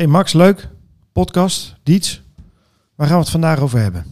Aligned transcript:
Hey 0.00 0.08
Max, 0.08 0.32
leuk. 0.32 0.68
Podcast, 1.12 1.76
Diets. 1.82 2.22
Waar 2.94 3.06
gaan 3.06 3.16
we 3.16 3.22
het 3.22 3.30
vandaag 3.30 3.60
over 3.60 3.78
hebben? 3.78 4.04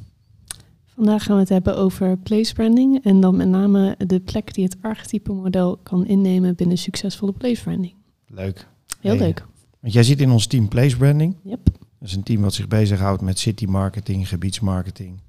Vandaag 0.87 1.23
gaan 1.25 1.35
we 1.35 1.41
het 1.41 1.49
hebben 1.49 1.77
over 1.77 2.17
place 2.19 2.55
branding 2.55 3.05
en 3.05 3.21
dan 3.21 3.37
met 3.37 3.49
name 3.49 3.95
de 4.07 4.21
plek 4.21 4.55
die 4.55 4.65
het 4.65 4.77
archetype 4.81 5.33
model 5.33 5.79
kan 5.83 6.07
innemen 6.07 6.55
binnen 6.55 6.79
succesvolle 6.79 7.33
place 7.33 7.63
branding. 7.63 7.95
Leuk. 8.27 8.67
Heel 9.01 9.17
Hey. 9.17 9.27
leuk. 9.27 9.47
Want 9.81 9.93
jij 9.93 10.03
zit 10.03 10.21
in 10.21 10.31
ons 10.31 10.47
team 10.47 10.69
Place 10.69 10.97
Branding. 10.97 11.37
Yep. 11.43 11.65
Dat 11.99 12.09
is 12.09 12.15
een 12.15 12.23
team 12.23 12.41
wat 12.41 12.55
zich 12.55 12.69
bezighoudt 12.69 13.23
met 13.23 13.39
city 13.39 13.65
marketing, 13.65 14.29
gebiedsmarketing 14.29 15.21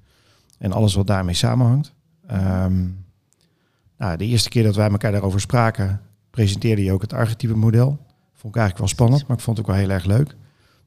en 0.58 0.72
alles 0.72 0.94
wat 0.94 1.06
daarmee 1.06 1.34
samenhangt. 1.34 1.92
Ehm, 2.26 2.86
nou, 3.98 4.16
de 4.16 4.24
eerste 4.24 4.48
keer 4.48 4.62
dat 4.62 4.76
wij 4.76 4.90
elkaar 4.90 5.12
daarover 5.12 5.40
spraken, 5.40 6.00
presenteerde 6.30 6.84
je 6.84 6.92
ook 6.92 7.02
het 7.02 7.12
archetype 7.12 7.56
model. 7.56 7.86
Vond 8.32 8.54
ik 8.54 8.60
eigenlijk 8.60 8.78
wel 8.78 8.88
spannend, 8.88 9.26
maar 9.26 9.36
ik 9.36 9.42
vond 9.42 9.56
het 9.56 9.66
ook 9.66 9.72
wel 9.72 9.82
heel 9.82 9.94
erg 9.94 10.04
leuk. 10.04 10.36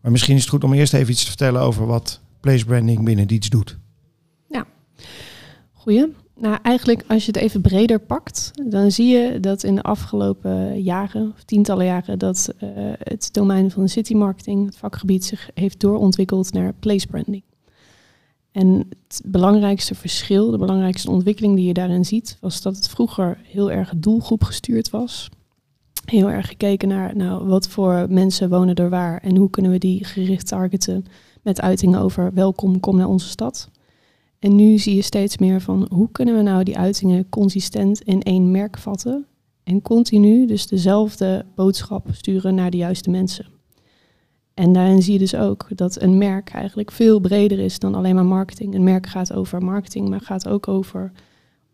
Maar 0.04 0.12
misschien 0.12 0.36
is 0.36 0.42
het 0.42 0.50
goed 0.50 0.64
om 0.64 0.74
eerst 0.74 0.94
even 0.94 1.12
iets 1.12 1.24
te 1.24 1.28
vertellen 1.28 1.62
over 1.62 1.86
wat 1.86 2.20
place 2.40 2.66
branding 2.66 3.04
binnen 3.04 3.28
Diets 3.28 3.50
doet. 3.50 3.78
Goeie. 5.72 6.14
Nou, 6.36 6.58
eigenlijk 6.62 7.04
als 7.08 7.26
je 7.26 7.32
het 7.32 7.42
even 7.42 7.62
breder 7.62 8.00
pakt, 8.00 8.52
dan 8.70 8.92
zie 8.92 9.08
je 9.08 9.40
dat 9.40 9.64
in 9.64 9.76
de 9.76 9.82
afgelopen 9.82 10.82
jaren, 10.82 11.34
of 11.36 11.44
tientallen 11.44 11.86
jaren, 11.86 12.20
dat 12.20 12.54
eh, 12.58 12.70
het 13.00 13.30
domein 13.32 13.72
van 13.72 13.90
city 13.90 14.14
marketing, 14.14 14.66
het 14.66 14.78
vakgebied, 14.78 15.26
zich 15.26 15.50
heeft 15.54 15.80
doorontwikkeld 15.80 16.54
naar 16.54 16.74
place 16.74 17.08
branding. 17.08 17.44
En 18.52 18.90
het 19.08 19.22
belangrijkste 19.26 19.96
verschil, 19.96 20.52
de 20.52 20.58
belangrijkste 20.58 21.12
ontwikkeling 21.12 21.56
die 21.56 21.68
je 21.68 21.74
daarin 21.74 22.06
ziet, 22.06 22.38
was 22.40 22.62
dat 22.62 22.76
het 22.76 22.90
vroeger 22.90 23.38
heel 23.44 23.72
erg 23.72 23.94
doelgroep 23.98 24.44
gestuurd 24.44 24.90
was. 24.90 25.30
Heel 26.04 26.30
erg 26.30 26.48
gekeken 26.48 26.88
naar 26.88 27.16
nou, 27.16 27.46
wat 27.46 27.68
voor 27.68 28.06
mensen 28.10 28.50
wonen 28.50 28.76
er 28.76 28.90
waar 28.90 29.22
en 29.22 29.38
hoe 29.38 29.50
kunnen 29.50 29.72
we 29.72 29.78
die 29.78 30.06
gericht 30.06 30.48
targeten 30.48 31.06
met 31.42 31.62
uitingen 31.62 32.00
over 32.00 32.34
welkom, 32.34 32.80
kom 32.80 32.98
naar 32.98 33.08
onze 33.08 33.28
stad. 33.28 33.70
En 34.40 34.56
nu 34.56 34.78
zie 34.78 34.96
je 34.96 35.02
steeds 35.02 35.38
meer 35.38 35.62
van 35.62 35.88
hoe 35.92 36.12
kunnen 36.12 36.36
we 36.36 36.42
nou 36.42 36.64
die 36.64 36.78
uitingen 36.78 37.30
consistent 37.30 38.02
in 38.02 38.22
één 38.22 38.52
merk 38.52 38.78
vatten 38.78 39.26
en 39.64 39.82
continu 39.82 40.46
dus 40.46 40.68
dezelfde 40.68 41.46
boodschap 41.56 42.08
sturen 42.12 42.56
naar 42.56 42.70
de 42.70 42.78
juiste 42.78 43.10
mensen. 43.10 43.46
En 44.54 44.74
daarin 44.74 45.02
zie 45.02 45.14
je 45.14 45.20
dus 45.20 45.36
ook 45.36 45.68
dat 45.76 46.02
een 46.02 46.18
merk 46.18 46.50
eigenlijk 46.50 46.92
veel 46.92 47.20
breder 47.20 47.60
is 47.60 47.80
dan 47.80 47.96
alleen 47.96 48.16
maar 48.16 48.26
marketing. 48.26 48.74
Een 48.74 48.84
merk 48.84 49.08
gaat 49.08 49.34
over 49.34 49.62
marketing, 49.62 50.10
maar 50.10 50.22
gaat 50.22 50.48
ook 50.48 50.68
over 50.68 51.12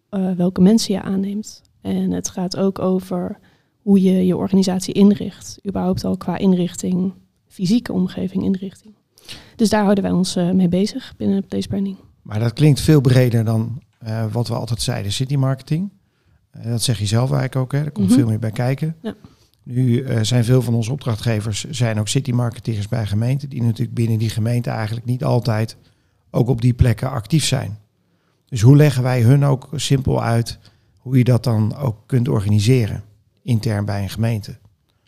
eh, 0.09 0.31
welke 0.31 0.61
mensen 0.61 0.93
je 0.93 1.01
aanneemt. 1.01 1.61
En 1.81 2.11
het 2.11 2.29
gaat 2.29 2.57
ook 2.57 2.79
over 2.79 3.39
hoe 3.81 4.01
je 4.01 4.25
je 4.25 4.37
organisatie 4.37 4.93
inricht. 4.93 5.59
Überhaupt 5.67 6.03
al 6.03 6.17
qua 6.17 6.37
inrichting, 6.37 7.13
fysieke 7.47 7.93
omgeving, 7.93 8.43
inrichting. 8.43 8.93
Dus 9.55 9.69
daar 9.69 9.83
houden 9.83 10.03
wij 10.03 10.13
ons 10.13 10.35
eh, 10.35 10.51
mee 10.51 10.67
bezig 10.69 11.13
binnen 11.17 11.45
Place 11.45 11.67
Branding. 11.67 11.97
Maar 12.21 12.39
dat 12.39 12.53
klinkt 12.53 12.79
veel 12.81 13.01
breder 13.01 13.43
dan 13.43 13.81
eh, 13.99 14.25
wat 14.31 14.47
we 14.47 14.53
altijd 14.53 14.81
zeiden, 14.81 15.11
city 15.11 15.35
marketing. 15.35 15.89
Eh, 16.51 16.63
dat 16.71 16.81
zeg 16.81 16.99
je 16.99 17.05
zelf 17.05 17.31
eigenlijk 17.31 17.55
ook, 17.55 17.71
hè? 17.71 17.85
er 17.85 17.91
komt 17.91 18.07
Mhm. 18.07 18.15
veel 18.15 18.27
meer 18.27 18.39
bij 18.39 18.51
kijken. 18.51 18.95
Ja. 19.01 19.15
Nu 19.63 20.05
zijn 20.21 20.43
veel 20.43 20.61
van 20.61 20.73
onze 20.73 20.91
opdrachtgevers 20.91 21.63
zijn 21.69 21.99
ook 21.99 22.07
city 22.07 22.31
marketeers 22.31 22.87
bij 22.87 23.05
gemeenten, 23.05 23.49
die 23.49 23.61
natuurlijk 23.63 23.93
binnen 23.93 24.17
die 24.17 24.29
gemeente 24.29 24.69
eigenlijk 24.69 25.05
niet 25.05 25.23
altijd 25.23 25.77
ook 26.31 26.47
op 26.47 26.61
die 26.61 26.73
plekken 26.73 27.09
actief 27.09 27.45
zijn. 27.45 27.77
Dus 28.45 28.61
hoe 28.61 28.75
leggen 28.75 29.03
wij 29.03 29.21
hun 29.21 29.45
ook 29.45 29.69
simpel 29.75 30.23
uit 30.23 30.59
hoe 30.97 31.17
je 31.17 31.23
dat 31.23 31.43
dan 31.43 31.75
ook 31.75 31.97
kunt 32.05 32.27
organiseren, 32.27 33.03
intern 33.41 33.85
bij 33.85 34.01
een 34.01 34.09
gemeente? 34.09 34.57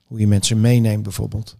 Hoe 0.05 0.19
je 0.19 0.27
mensen 0.27 0.61
meeneemt 0.61 1.03
bijvoorbeeld. 1.03 1.57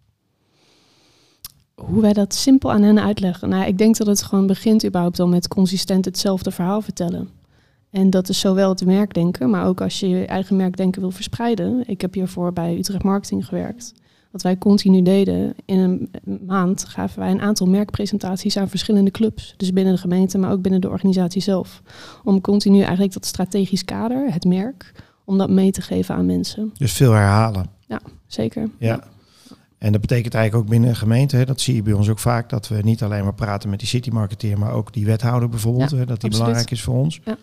Hoe 1.76 2.02
wij 2.02 2.14
dat 2.14 2.34
simpel 2.34 2.72
aan 2.72 2.82
hen 2.82 3.00
uitleggen. 3.00 3.50
Nou, 3.50 3.66
ik 3.66 3.78
denk 3.78 3.98
dat 3.98 4.08
het 4.08 4.24
gewoon 4.24 4.48
begint 4.48 4.86
überhaupt 4.86 5.20
al 5.20 5.28
met 5.28 5.48
consistent 5.48 6.06
hetzelfde 6.06 6.52
verhaal 6.52 6.82
vertellen. 6.82 7.30
En 7.90 8.10
dat 8.10 8.30
is 8.30 8.40
zowel 8.40 8.70
het 8.70 8.86
merkdenken, 8.86 9.50
maar 9.50 9.66
ook 9.66 9.82
als 9.82 10.00
je 10.00 10.08
je 10.10 10.26
eigen 10.26 10.56
merkdenken 10.56 11.02
wil 11.02 11.12
verspreiden. 11.12 11.84
Ik 11.88 12.02
heb 12.02 12.14
hiervoor 12.14 12.54
bij 12.54 12.78
Utrecht 12.78 13.04
Marketing 13.04 13.46
gewerkt. 13.46 13.94
Wat 14.32 14.42
wij 14.42 14.58
continu 14.58 15.02
deden, 15.02 15.54
in 15.66 15.78
een 15.78 16.12
maand 16.46 16.86
gaven 16.86 17.20
wij 17.20 17.32
een 17.32 17.42
aantal 17.42 17.68
merkpresentaties 17.68 18.58
aan 18.58 18.70
verschillende 18.70 19.12
clubs. 19.12 19.54
Dus 19.58 19.74
binnen 19.74 19.94
de 19.94 20.00
gemeente, 20.00 20.38
maar 20.38 20.52
ook 20.52 20.62
binnen 20.62 20.82
de 20.82 20.90
organisatie 20.90 21.42
zelf. 21.42 21.82
Om 22.24 22.42
continu 22.42 22.80
eigenlijk 22.80 23.14
dat 23.14 23.26
strategisch 23.26 23.86
kader, 23.86 24.34
het 24.34 24.44
merk, 24.46 24.94
om 25.26 25.38
dat 25.38 25.50
mee 25.50 25.72
te 25.72 25.82
geven 25.82 26.16
aan 26.16 26.26
mensen. 26.26 26.74
Dus 26.78 26.94
veel 26.94 27.12
herhalen. 27.12 27.66
Zeker. 28.28 28.70
Ja. 28.78 29.04
En 29.78 29.92
dat 29.92 30.02
betekent 30.02 30.34
eigenlijk 30.34 30.64
ook 30.66 30.72
binnen 30.72 30.90
een 30.90 30.96
gemeente, 30.96 31.36
hè, 31.36 31.46
dat 31.46 31.62
zie 31.62 31.76
je 31.76 31.82
bij 31.82 31.94
ons 31.94 32.10
ook 32.10 32.20
vaak, 32.20 32.50
dat 32.50 32.68
we 32.68 32.82
niet 32.82 33.04
alleen 33.04 33.24
maar 33.24 33.34
praten 33.34 33.70
met 33.70 33.80
die 33.80 33.88
city 33.88 34.10
marketeer, 34.10 34.60
maar 34.60 34.72
ook 34.74 34.94
die 34.94 35.06
wethouder 35.06 35.50
bijvoorbeeld, 35.50 35.90
Ja, 35.90 35.98
hè, 35.98 36.06
dat 36.06 36.22
die 36.22 36.30
absoluut. 36.30 36.38
belangrijk 36.38 36.72
is 36.72 36.82
voor 36.82 36.96
ons. 36.96 37.20
Ja. 37.26 37.38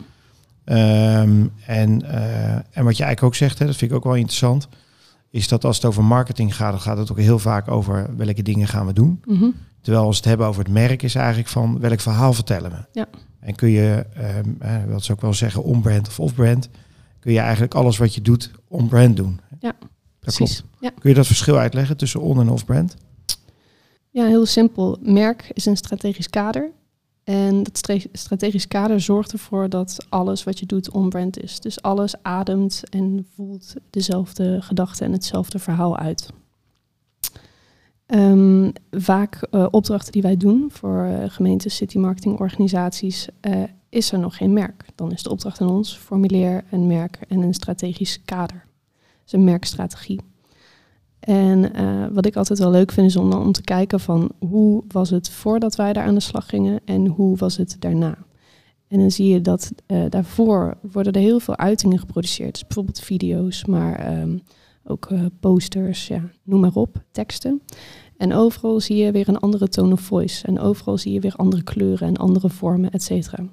Ehm, 0.65 1.47
en, 1.67 2.03
eh, 2.11 2.53
en 2.53 2.85
wat 2.85 2.97
je 2.97 3.03
eigenlijk 3.05 3.23
ook 3.23 3.35
zegt, 3.35 3.59
hè, 3.59 3.67
dat 3.67 3.77
vind 3.77 3.91
ik 3.91 3.97
ook 3.97 4.05
wel 4.05 4.15
interessant, 4.15 4.69
is 5.31 5.49
dat 5.49 5.65
als 5.65 5.77
het 5.77 5.85
over 5.85 6.05
marketing 6.05 6.57
gaat, 6.57 6.71
dan 6.71 6.81
gaat 6.81 6.99
het 6.99 7.11
ook 7.11 7.19
heel 7.19 7.39
vaak 7.39 7.71
over 7.71 8.17
welke 8.17 8.43
dingen 8.43 8.69
gaan 8.69 8.87
we 8.87 8.93
doen. 8.93 9.21
Mhm. 9.25 9.47
Terwijl 9.81 10.05
als 10.05 10.15
we 10.15 10.21
het 10.21 10.29
hebben 10.29 10.47
over 10.47 10.63
het 10.65 10.73
merk, 10.73 11.03
is 11.03 11.15
eigenlijk 11.15 11.49
van 11.49 11.81
welk 11.81 12.01
verhaal 12.01 12.33
vertellen 12.33 12.71
we. 12.71 12.77
Ja. 12.93 13.07
En 13.41 13.55
kun 13.55 13.69
je, 13.69 14.07
eh, 14.59 14.77
wat 14.89 15.05
ze 15.05 15.13
ook 15.13 15.21
wel 15.21 15.35
zeggen, 15.35 15.63
on-brand 15.63 16.09
of 16.09 16.21
off-brand, 16.21 16.69
kun 17.21 17.33
je 17.33 17.39
eigenlijk 17.39 17.75
alles 17.75 17.99
wat 17.99 18.15
je 18.15 18.21
doet 18.21 18.51
on-brand 18.69 19.17
doen. 19.17 19.41
Ja, 19.61 19.73
dat 19.81 19.89
Precies. 20.19 20.57
klopt. 20.61 20.75
Ja. 20.81 20.91
Kun 21.01 21.11
je 21.11 21.17
dat 21.17 21.27
verschil 21.27 21.57
uitleggen 21.57 21.97
tussen 21.97 22.21
on- 22.21 22.41
en 22.41 22.49
off-brand? 22.49 22.97
Ja, 24.11 24.27
heel 24.27 24.47
simpel. 24.47 24.99
Merk 25.01 25.51
is 25.53 25.67
een 25.67 25.77
strategisch 25.77 26.31
kader. 26.31 26.71
En 27.25 27.63
dat 27.63 27.77
stra- 27.79 27.99
strategisch 28.13 28.69
kader 28.69 29.01
zorgt 29.01 29.33
ervoor 29.33 29.69
dat 29.69 30.07
alles 30.09 30.45
wat 30.45 30.59
je 30.59 30.67
doet 30.67 30.91
on-brand 30.91 31.43
is. 31.43 31.61
Dus 31.61 31.83
alles 31.83 32.23
ademt 32.23 32.83
en 32.91 33.27
voelt 33.35 33.75
dezelfde 33.91 34.59
gedachten 34.63 35.07
en 35.07 35.13
hetzelfde 35.13 35.59
verhaal 35.59 35.97
uit. 35.97 36.29
Ehm, 38.09 38.71
vaak 38.91 39.43
eh, 39.51 39.67
opdrachten 39.71 40.13
die 40.13 40.23
wij 40.23 40.37
doen 40.37 40.71
voor 40.73 41.05
eh, 41.05 41.31
gemeentes, 41.31 41.77
city 41.77 41.99
marketing 41.99 42.39
organisaties, 42.39 43.29
eh, 43.41 43.63
is 43.89 44.13
er 44.13 44.19
nog 44.19 44.37
geen 44.37 44.53
merk. 44.53 44.85
Dan 44.95 45.13
is 45.13 45.23
de 45.23 45.31
opdracht 45.31 45.61
aan 45.61 45.71
ons, 45.71 45.97
formuleer 45.97 46.65
een 46.71 46.87
merk 46.87 47.19
en 47.29 47.43
een 47.43 47.55
strategisch 47.55 48.23
kader. 48.25 48.65
Dus 49.23 49.33
een 49.33 49.45
merkstrategie. 49.45 50.21
En 51.21 51.73
wat 52.13 52.27
ik 52.27 52.37
altijd 52.37 52.59
wel 52.59 52.71
leuk 52.71 52.93
vind 52.93 53.07
is 53.07 53.17
om, 53.17 53.33
om 53.33 53.53
te 53.53 53.63
kijken 53.63 54.01
van 54.01 54.31
hoe 54.39 54.85
was 54.89 55.11
het 55.11 55.31
voordat 55.31 55.77
wij 55.77 55.93
daar 55.93 56.05
aan 56.05 56.15
de 56.15 56.21
slag 56.21 56.49
gingen 56.49 56.81
en 56.85 57.07
hoe 57.07 57.37
was 57.37 57.57
het 57.57 57.77
daarna. 57.79 58.19
En 58.89 58.99
dan 58.99 59.11
zie 59.11 59.29
je 59.29 59.41
dat 59.41 59.73
daarvoor 60.09 60.77
worden 60.93 61.13
er 61.13 61.21
heel 61.21 61.41
veel 61.41 61.57
uitingen 61.57 61.99
geproduceerd. 61.99 62.53
Dus 62.53 62.67
bijvoorbeeld 62.67 63.01
video's, 63.01 63.65
maar 63.65 63.95
ehm, 63.95 64.39
ook 64.89 65.07
eh, 65.11 65.25
posters, 65.41 66.07
ja, 66.07 66.31
noem 66.43 66.61
maar 66.61 66.75
op, 66.75 67.03
teksten. 67.11 67.63
En 68.17 68.35
overal 68.35 68.81
zie 68.81 68.97
je 68.97 69.13
weer 69.13 69.29
een 69.29 69.39
andere 69.39 69.69
tone 69.69 69.93
of 69.93 70.01
voice. 70.01 70.47
En 70.47 70.61
overal 70.61 70.99
zie 70.99 71.13
je 71.13 71.21
weer 71.21 71.35
andere 71.37 71.63
kleuren 71.63 72.09
en 72.09 72.17
andere 72.17 72.49
vormen, 72.49 72.91
et 72.91 73.03
cetera. 73.03 73.45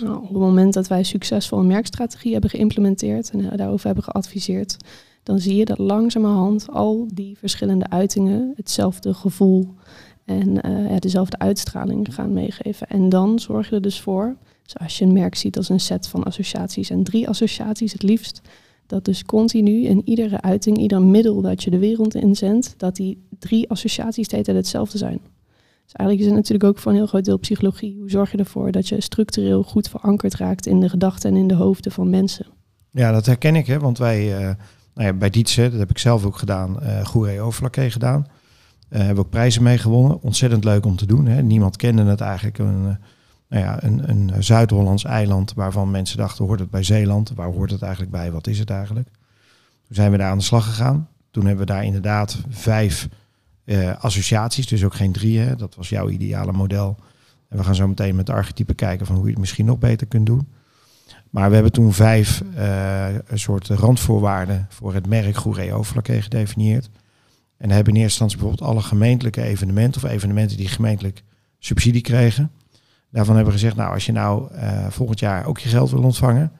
Nou, 0.00 0.16
op 0.16 0.28
het 0.28 0.38
moment 0.38 0.74
dat 0.74 0.88
wij 0.88 1.02
succesvol 1.02 1.58
een 1.58 1.66
merkstrategie 1.66 2.32
hebben 2.32 2.50
geïmplementeerd 2.50 3.30
en 3.30 3.50
eh, 3.50 3.56
daarover 3.56 3.86
hebben 3.86 4.04
geadviseerd, 4.04 4.76
dan 5.22 5.38
zie 5.38 5.56
je 5.56 5.64
dat 5.64 5.78
langzamerhand 5.78 6.70
al 6.70 7.08
die 7.14 7.38
verschillende 7.38 7.88
uitingen 7.88 8.52
hetzelfde 8.56 9.14
gevoel 9.14 9.74
en 10.24 10.60
eh, 10.60 10.96
dezelfde 10.98 11.38
uitstraling 11.38 12.14
gaan 12.14 12.32
meegeven. 12.32 12.86
En 12.86 13.08
dan 13.08 13.38
zorg 13.38 13.68
je 13.68 13.74
er 13.74 13.82
dus 13.82 14.00
voor, 14.00 14.36
zoals 14.62 14.98
je 14.98 15.04
een 15.04 15.12
merk 15.12 15.34
ziet 15.34 15.56
als 15.56 15.68
een 15.68 15.80
set 15.80 16.08
van 16.08 16.22
associaties 16.22 16.90
en 16.90 17.02
drie 17.02 17.28
associaties 17.28 17.92
het 17.92 18.02
liefst, 18.02 18.40
dat 18.92 19.04
dus 19.04 19.24
continu 19.24 19.84
in 19.84 20.02
iedere 20.04 20.40
uiting, 20.40 20.78
ieder 20.78 21.02
middel 21.02 21.40
dat 21.40 21.62
je 21.62 21.70
de 21.70 21.78
wereld 21.78 22.14
inzendt, 22.14 22.74
dat 22.76 22.96
die 22.96 23.26
drie 23.38 23.70
associaties 23.70 24.28
hetzelfde 24.54 24.98
zijn. 24.98 25.20
Dus 25.84 25.92
eigenlijk 25.92 26.20
is 26.20 26.26
het 26.26 26.34
natuurlijk 26.34 26.64
ook 26.64 26.78
voor 26.78 26.90
een 26.90 26.96
heel 26.96 27.06
groot 27.06 27.24
deel 27.24 27.38
psychologie. 27.38 27.96
Hoe 27.98 28.10
zorg 28.10 28.30
je 28.30 28.38
ervoor 28.38 28.72
dat 28.72 28.88
je 28.88 29.00
structureel 29.00 29.62
goed 29.62 29.88
verankerd 29.88 30.34
raakt 30.34 30.66
in 30.66 30.80
de 30.80 30.88
gedachten 30.88 31.30
en 31.30 31.36
in 31.36 31.48
de 31.48 31.54
hoofden 31.54 31.92
van 31.92 32.10
mensen? 32.10 32.46
Ja, 32.90 33.12
dat 33.12 33.26
herken 33.26 33.56
ik, 33.56 33.66
hè, 33.66 33.78
want 33.78 33.98
wij, 33.98 34.36
eh, 34.36 34.40
nou 34.94 35.06
ja, 35.06 35.12
bij 35.12 35.30
Dietse, 35.30 35.70
dat 35.70 35.78
heb 35.78 35.90
ik 35.90 35.98
zelf 35.98 36.24
ook 36.24 36.36
gedaan, 36.36 36.80
eh 36.80 37.06
Goeree 37.06 37.90
gedaan. 37.90 38.26
Eh 38.88 39.00
hebben 39.00 39.24
ook 39.24 39.30
prijzen 39.30 39.62
mee 39.62 39.78
gewonnen. 39.78 40.22
Ontzettend 40.22 40.64
leuk 40.64 40.86
om 40.86 40.96
te 40.96 41.06
doen. 41.06 41.26
Hè. 41.26 41.42
Niemand 41.42 41.76
kende 41.76 42.04
het 42.04 42.20
eigenlijk. 42.20 42.58
Een, 42.58 42.98
nou 43.52 43.64
ja, 43.64 43.82
een, 43.82 44.10
een 44.10 44.44
Zuid-Hollands 44.44 45.04
eiland 45.04 45.54
waarvan 45.54 45.90
mensen 45.90 46.16
dachten, 46.16 46.44
hoort 46.44 46.60
het 46.60 46.70
bij 46.70 46.82
Zeeland? 46.82 47.32
Waar 47.34 47.52
hoort 47.52 47.70
het 47.70 47.82
eigenlijk 47.82 48.12
bij? 48.12 48.32
Wat 48.32 48.46
is 48.46 48.58
het 48.58 48.70
eigenlijk? 48.70 49.08
Toen 49.86 49.96
zijn 49.96 50.10
we 50.10 50.16
daar 50.16 50.30
aan 50.30 50.38
de 50.38 50.44
slag 50.44 50.64
gegaan. 50.64 51.08
Toen 51.30 51.46
hebben 51.46 51.66
we 51.66 51.72
daar 51.72 51.84
inderdaad 51.84 52.38
vijf 52.48 53.08
eh, 53.64 53.96
associaties, 53.98 54.66
dus 54.66 54.84
ook 54.84 54.94
geen 54.94 55.12
drie. 55.12 55.38
Hè. 55.38 55.56
Dat 55.56 55.74
was 55.74 55.88
jouw 55.88 56.08
ideale 56.08 56.52
model. 56.52 56.96
En 57.48 57.58
we 57.58 57.64
gaan 57.64 57.74
zo 57.74 57.88
meteen 57.88 58.16
met 58.16 58.26
de 58.26 58.32
archetypen 58.32 58.74
kijken 58.74 59.06
van 59.06 59.14
hoe 59.14 59.24
je 59.24 59.30
het 59.30 59.40
misschien 59.40 59.66
nog 59.66 59.78
beter 59.78 60.06
kunt 60.06 60.26
doen. 60.26 60.48
Maar 61.30 61.48
we 61.48 61.54
hebben 61.54 61.72
toen 61.72 61.92
vijf 61.92 62.42
een 63.26 63.38
soort 63.38 63.68
randvoorwaarden 63.68 64.66
voor 64.68 64.94
het 64.94 65.06
merk 65.06 65.36
Goeree 65.36 65.72
Overlakkee 65.72 66.22
gedefinieerd. 66.22 66.90
En 67.56 67.70
hebben 67.70 67.94
in 67.94 68.00
eerste 68.00 68.22
instantie 68.22 68.38
bijvoorbeeld 68.38 68.70
alle 68.70 68.82
gemeentelijke 68.82 69.42
evenementen 69.42 70.02
of 70.02 70.10
evenementen 70.10 70.56
die 70.56 70.68
gemeentelijk 70.68 71.22
subsidie 71.58 72.02
kregen. 72.02 72.50
Daarvan 73.12 73.34
hebben 73.34 73.52
we 73.52 73.58
gezegd, 73.58 73.76
nou 73.76 73.92
als 73.92 74.06
je 74.06 74.12
nou 74.12 74.54
uh, 74.54 74.86
volgend 74.88 75.18
jaar 75.18 75.46
ook 75.46 75.58
je 75.58 75.68
geld 75.68 75.90
wil 75.90 76.02
ontvangen, 76.02 76.52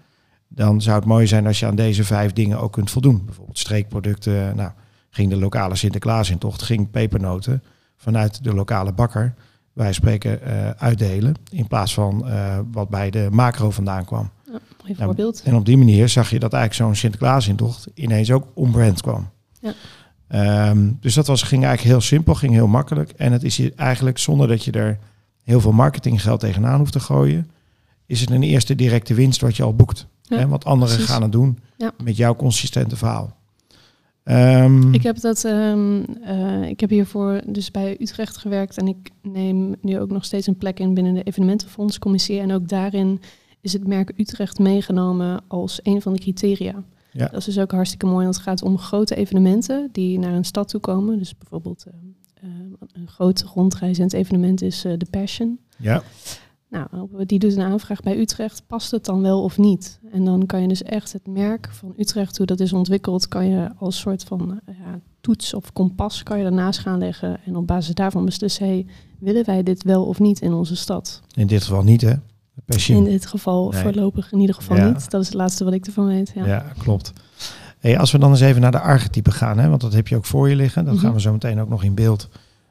dan 0.49 0.83
zou 0.83 0.97
het 0.97 1.05
mooi 1.05 1.27
zijn 1.27 1.47
als 1.47 1.61
je 1.61 1.67
aan 1.67 1.75
deze 1.75 2.05
vijf 2.05 2.33
dingen 2.33 2.61
ook 2.61 2.73
kunt 2.73 2.91
voldoen. 2.91 3.23
Bijvoorbeeld 3.25 3.59
streekproducten, 3.59 4.57
nou 4.57 4.71
ging 5.11 5.31
de 5.31 5.37
lokale 5.37 5.77
Sinterklaas 5.77 6.31
in 6.31 6.39
tocht, 6.39 6.63
ging 6.63 6.91
pepernoten 6.91 7.63
vanuit 7.97 8.45
de 8.45 8.55
lokale 8.55 8.93
bakker, 8.93 9.35
wij 9.73 9.93
spreken, 9.93 10.41
uh, 10.47 10.71
uitdelen. 10.71 11.35
In 11.51 11.67
plaats 11.67 11.95
van 11.95 12.23
uh, 12.27 12.59
wat 12.73 12.89
bij 12.89 13.11
de 13.11 13.29
macro 13.31 13.71
vandaan 13.71 14.05
kwam. 14.05 14.31
Ja, 14.45 14.59
mooi 14.83 14.95
voorbeeld. 14.95 15.35
Nou, 15.35 15.49
en 15.49 15.55
op 15.55 15.67
die 15.67 15.77
manier 15.77 16.09
zag 16.09 16.31
je 16.31 16.39
dat 16.39 16.53
eigenlijk 16.53 16.83
zo'n 16.83 16.97
Sinterklaas 16.97 17.49
in 17.49 17.57
tocht 17.57 17.87
ineens 17.95 18.31
ook 18.31 18.47
onbrand 18.55 19.01
kwam. 19.01 19.29
Ja. 19.61 20.71
Um, 20.71 20.97
dus 21.01 21.15
dat 21.15 21.27
was, 21.27 21.43
ging 21.43 21.65
eigenlijk 21.65 21.95
heel 21.95 22.07
simpel, 22.07 22.35
ging 22.35 22.53
heel 22.53 22.67
makkelijk. 22.67 23.11
En 23.11 23.33
het 23.33 23.43
is 23.43 23.57
hier 23.57 23.73
eigenlijk 23.77 24.19
zonder 24.19 24.49
dat 24.49 24.65
je 24.65 24.73
er 24.73 24.99
heel 25.43 25.61
veel 25.61 25.73
marketinggeld 25.73 26.41
tegenaan 26.41 26.79
hoeft 26.79 26.93
te 26.93 27.01
gooien, 27.01 27.51
is 28.07 28.21
het 28.21 28.31
een 28.31 28.43
eerste 28.43 28.75
directe 28.75 29.15
winst 29.15 29.41
wat 29.41 29.57
je 29.57 29.63
al 29.63 29.75
boekt. 29.77 30.07
Ja, 30.23 30.37
hè, 30.39 30.49
wat 30.49 30.65
anderen 30.65 30.95
precies. 30.95 31.13
gaan 31.13 31.23
het 31.23 31.33
doen 31.33 31.59
Ja. 31.77 31.93
met 32.05 32.17
jouw 32.17 32.37
consistente 32.37 32.97
verhaal. 32.97 33.37
Ehm, 34.25 34.93
Ik 34.95 35.03
heb 35.03 35.21
dat, 35.21 35.45
ehm, 35.45 36.03
eh, 36.25 36.69
ik 36.69 36.81
heb 36.81 36.91
hiervoor 36.91 37.41
dus 37.47 37.71
bij 37.71 37.97
Utrecht 38.01 38.37
gewerkt 38.37 38.77
en 38.79 38.87
ik 38.89 39.11
neem 39.23 39.75
nu 39.81 39.99
ook 40.01 40.11
nog 40.11 40.25
steeds 40.25 40.47
een 40.47 40.57
plek 40.57 40.81
in 40.81 40.95
binnen 40.95 41.15
de 41.15 41.23
evenementenfondscommissie. 41.23 42.41
En 42.41 42.53
ook 42.53 42.69
daarin 42.69 43.21
is 43.61 43.73
het 43.73 43.87
merk 43.87 44.13
Utrecht 44.17 44.59
meegenomen 44.59 45.41
als 45.49 45.81
een 45.83 46.03
van 46.03 46.13
de 46.13 46.19
criteria. 46.21 46.83
Ja. 47.13 47.27
Dat 47.27 47.39
is 47.39 47.45
dus 47.45 47.59
ook 47.59 47.71
hartstikke 47.73 48.07
mooi, 48.07 48.23
want 48.25 48.35
het 48.35 48.45
gaat 48.45 48.63
om 48.63 48.79
grote 48.79 49.15
evenementen 49.15 49.89
die 49.93 50.19
naar 50.19 50.33
een 50.35 50.45
stad 50.45 50.69
toe 50.69 50.81
komen. 50.81 51.19
Dus 51.19 51.39
bijvoorbeeld 51.39 51.85
eh, 51.87 51.93
eh, 51.93 51.99
een 52.93 53.09
groot 53.09 53.43
rondreizend 53.55 54.13
evenement 54.13 54.63
is 54.63 54.85
eh, 54.85 54.93
de 54.99 55.07
Passion. 55.11 55.59
ja, 55.79 56.03
Nou, 56.71 57.25
die 57.27 57.39
doet 57.39 57.57
een 57.57 57.63
aanvraag 57.63 58.01
bij 58.01 58.19
Utrecht. 58.19 58.63
Past 58.67 58.91
het 58.91 59.05
dan 59.05 59.23
wel 59.23 59.43
of 59.43 59.59
niet? 59.59 60.01
En 60.13 60.25
dan 60.25 60.47
kan 60.47 60.63
je 60.63 60.69
dus 60.69 60.83
echt 60.83 61.13
het 61.13 61.27
merk 61.27 61.69
van 61.73 61.95
Utrecht, 61.97 62.37
hoe 62.37 62.47
dat 62.47 62.61
is 62.61 62.73
ontwikkeld, 62.73 63.29
kan 63.29 63.47
je 63.47 63.71
als 63.79 63.99
soort 63.99 64.25
van 64.25 64.61
eh, 64.67 64.75
ja, 64.79 65.01
toets 65.21 65.55
of 65.55 65.73
kompas 65.73 66.23
kan 66.23 66.39
je 66.39 66.45
ernaast 66.45 66.81
gaan 66.81 66.99
leggen. 66.99 67.41
En 67.45 67.57
op 67.57 67.67
basis 67.67 67.95
daarvan 67.95 68.25
beslissen, 68.25 68.67
hey, 68.67 68.87
willen 69.19 69.45
wij 69.45 69.63
dit 69.63 69.83
wel 69.83 70.05
of 70.05 70.19
niet 70.19 70.41
in 70.41 70.53
onze 70.53 70.77
stad? 70.77 71.21
in 71.35 71.47
dit 71.47 71.63
geval 71.63 71.83
niet 71.83 72.01
hè. 72.01 72.15
Passion. 72.65 72.99
In 72.99 73.05
dit 73.05 73.27
geval 73.27 73.71
Nee. 73.71 73.83
voorlopig 73.83 74.33
in 74.33 74.41
ieder 74.41 74.55
geval 74.55 74.77
Ja. 74.77 74.89
niet. 74.89 75.11
Dat 75.11 75.21
is 75.21 75.27
het 75.27 75.37
laatste 75.37 75.65
wat 75.65 75.73
ik 75.73 75.87
ervan 75.87 76.07
weet. 76.07 76.33
Ja. 76.35 76.47
Ja, 76.47 76.73
klopt. 76.79 77.13
Hey, 77.83 77.99
als 77.99 78.11
we 78.13 78.19
dan 78.19 78.31
eens 78.31 78.41
even 78.41 78.61
naar 78.61 78.71
de 78.71 78.81
archetypen 78.81 79.33
gaan, 79.33 79.59
hè, 79.59 79.69
want 79.69 79.81
dat 79.81 79.93
heb 79.93 80.09
je 80.09 80.17
ook 80.17 80.25
voor 80.25 80.49
je 80.49 80.57
liggen. 80.57 80.85
Dat 80.85 80.95
Mhm. 80.95 81.03
gaan 81.05 81.13
we 81.15 81.21
zo 81.21 81.33
meteen 81.33 81.61
ook 81.61 81.69
nog 81.69 81.83
in 81.85 81.95
beeld 81.95 82.29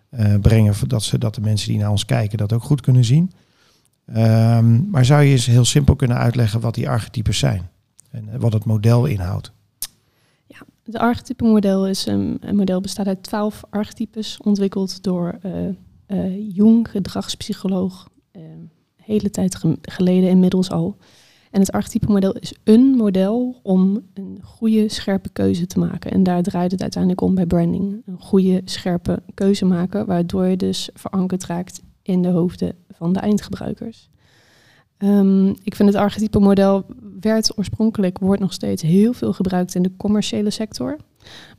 eh, 0.09 0.35
brengen, 0.41 0.75
zodat 0.75 1.03
ze, 1.03 1.17
dat 1.17 1.35
de 1.35 1.41
mensen 1.41 1.69
die 1.69 1.77
naar 1.79 1.89
ons 1.89 2.05
kijken 2.05 2.37
dat 2.37 2.53
ook 2.53 2.63
goed 2.63 2.81
kunnen 2.81 3.05
zien. 3.05 3.31
Ehm, 4.05 4.89
maar 4.89 5.05
zou 5.05 5.21
je 5.23 5.31
eens 5.31 5.45
heel 5.45 5.65
simpel 5.65 5.95
kunnen 5.95 6.17
uitleggen 6.17 6.59
wat 6.59 6.75
die 6.75 6.89
archetypes 6.89 7.37
zijn 7.37 7.69
en 8.11 8.29
eh, 8.29 8.39
wat 8.39 8.53
het 8.53 8.65
model 8.65 9.05
inhoudt? 9.05 9.51
Het 10.83 10.97
archetype 10.97 11.43
model 11.43 11.87
is 11.87 12.05
een, 12.05 12.37
een 12.39 12.55
model 12.55 12.81
bestaat 12.81 13.07
uit 13.07 13.23
twaalf 13.23 13.63
archetypes, 13.69 14.37
ontwikkeld 14.43 15.03
door 15.03 15.39
eh, 15.41 16.55
Jung, 16.55 16.89
gedragspsycholoog, 16.89 18.07
hele 18.95 19.29
tijd 19.29 19.55
ge- 19.55 19.77
geleden 19.81 20.29
inmiddels 20.29 20.69
al. 20.71 20.97
En 21.51 21.59
het 21.59 21.71
archetype 21.71 22.11
model 22.11 22.33
is 22.33 22.53
een 22.63 22.81
model 22.81 23.59
om 23.63 24.01
een 24.13 24.39
goede, 24.43 24.89
scherpe 24.89 25.29
keuze 25.29 25.65
te 25.65 25.79
maken. 25.79 26.11
En 26.11 26.23
daar 26.23 26.43
draait 26.43 26.71
het 26.71 26.81
uiteindelijk 26.81 27.21
om 27.21 27.35
bij 27.35 27.45
branding. 27.45 28.01
Een 28.05 28.19
goede, 28.19 28.61
scherpe 28.65 29.23
keuze 29.33 29.65
maken, 29.65 30.05
waardoor 30.05 30.45
je 30.45 30.57
dus 30.57 30.89
verankerd 30.93 31.45
raakt 31.45 31.81
in 32.01 32.21
de 32.21 32.29
hoofden 32.29 32.75
van 32.89 33.13
de 33.13 33.19
eindgebruikers. 33.19 34.09
Ehm, 34.97 35.47
ik 35.47 35.75
vind 35.75 35.89
het 35.89 35.97
archetype 35.97 36.39
model 36.39 36.85
werd 37.19 37.57
oorspronkelijk, 37.57 38.19
wordt 38.19 38.41
nog 38.41 38.53
steeds 38.53 38.81
heel 38.81 39.13
veel 39.13 39.33
gebruikt 39.33 39.75
in 39.75 39.81
de 39.81 39.91
commerciële 39.97 40.49
sector. 40.49 40.97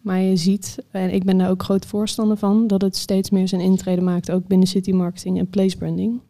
Maar 0.00 0.21
je 0.21 0.37
ziet, 0.37 0.79
en 0.91 1.11
ik 1.11 1.25
ben 1.25 1.38
daar 1.38 1.50
ook 1.50 1.62
groot 1.62 1.87
voorstander 1.87 2.37
van, 2.37 2.67
dat 2.67 2.83
het 2.83 2.97
steeds 2.97 3.31
meer 3.31 3.49
zijn 3.49 3.61
intrede 3.61 4.00
maakt, 4.00 4.31
ook 4.31 4.47
binnen 4.47 4.69
city 4.69 4.93
marketing 4.93 5.38
en 5.38 5.49
place 5.49 5.77
branding. 5.77 6.21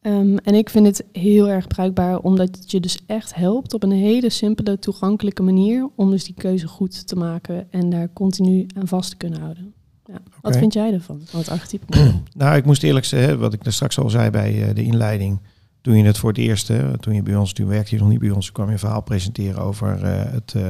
Ehm, 0.00 0.36
en 0.36 0.54
ik 0.54 0.70
vind 0.70 0.86
het 0.86 1.04
heel 1.12 1.48
erg 1.48 1.66
bruikbaar, 1.66 2.18
omdat 2.18 2.56
het 2.56 2.70
je 2.70 2.80
dus 2.80 2.98
echt 3.06 3.34
helpt 3.34 3.74
op 3.74 3.82
een 3.82 3.90
hele 3.90 4.30
simpele, 4.30 4.78
toegankelijke 4.78 5.42
manier 5.42 5.88
om 5.94 6.10
dus 6.10 6.24
die 6.24 6.34
keuze 6.34 6.66
goed 6.66 7.06
te 7.06 7.16
maken 7.16 7.66
en 7.70 7.90
daar 7.90 8.12
continu 8.12 8.66
aan 8.74 8.88
vast 8.88 9.10
te 9.10 9.16
kunnen 9.16 9.40
houden. 9.40 9.72
Ja. 10.06 10.20
Wat 10.40 10.56
vind 10.56 10.72
jij 10.72 10.92
ervan, 10.92 11.20
van 11.24 11.40
het 11.40 11.48
archetype? 11.48 12.12
Nou, 12.36 12.56
ik 12.56 12.64
moest 12.64 12.82
eerlijk 12.82 13.06
zeggen, 13.06 13.38
wat 13.38 13.52
ik 13.52 13.64
daar 13.64 13.72
straks 13.72 13.98
al 13.98 14.10
zei 14.10 14.30
bij 14.30 14.68
eh, 14.68 14.74
de 14.74 14.82
inleiding. 14.82 15.40
Toen 15.80 15.96
je 15.96 16.04
het 16.04 16.18
voor 16.18 16.28
het 16.28 16.38
eerst, 16.38 16.72
toen 17.00 17.14
je 17.14 17.22
bij 17.22 17.36
ons, 17.36 17.52
toen 17.52 17.66
werkte 17.66 17.94
je 17.94 18.00
nog 18.00 18.10
niet 18.10 18.18
bij 18.18 18.30
ons, 18.30 18.52
kwam 18.52 18.66
je 18.66 18.72
een 18.72 18.78
verhaal 18.78 19.02
presenteren 19.02 19.62
over 19.62 20.02
eh, 20.02 20.32
het, 20.32 20.54
eh, 20.54 20.62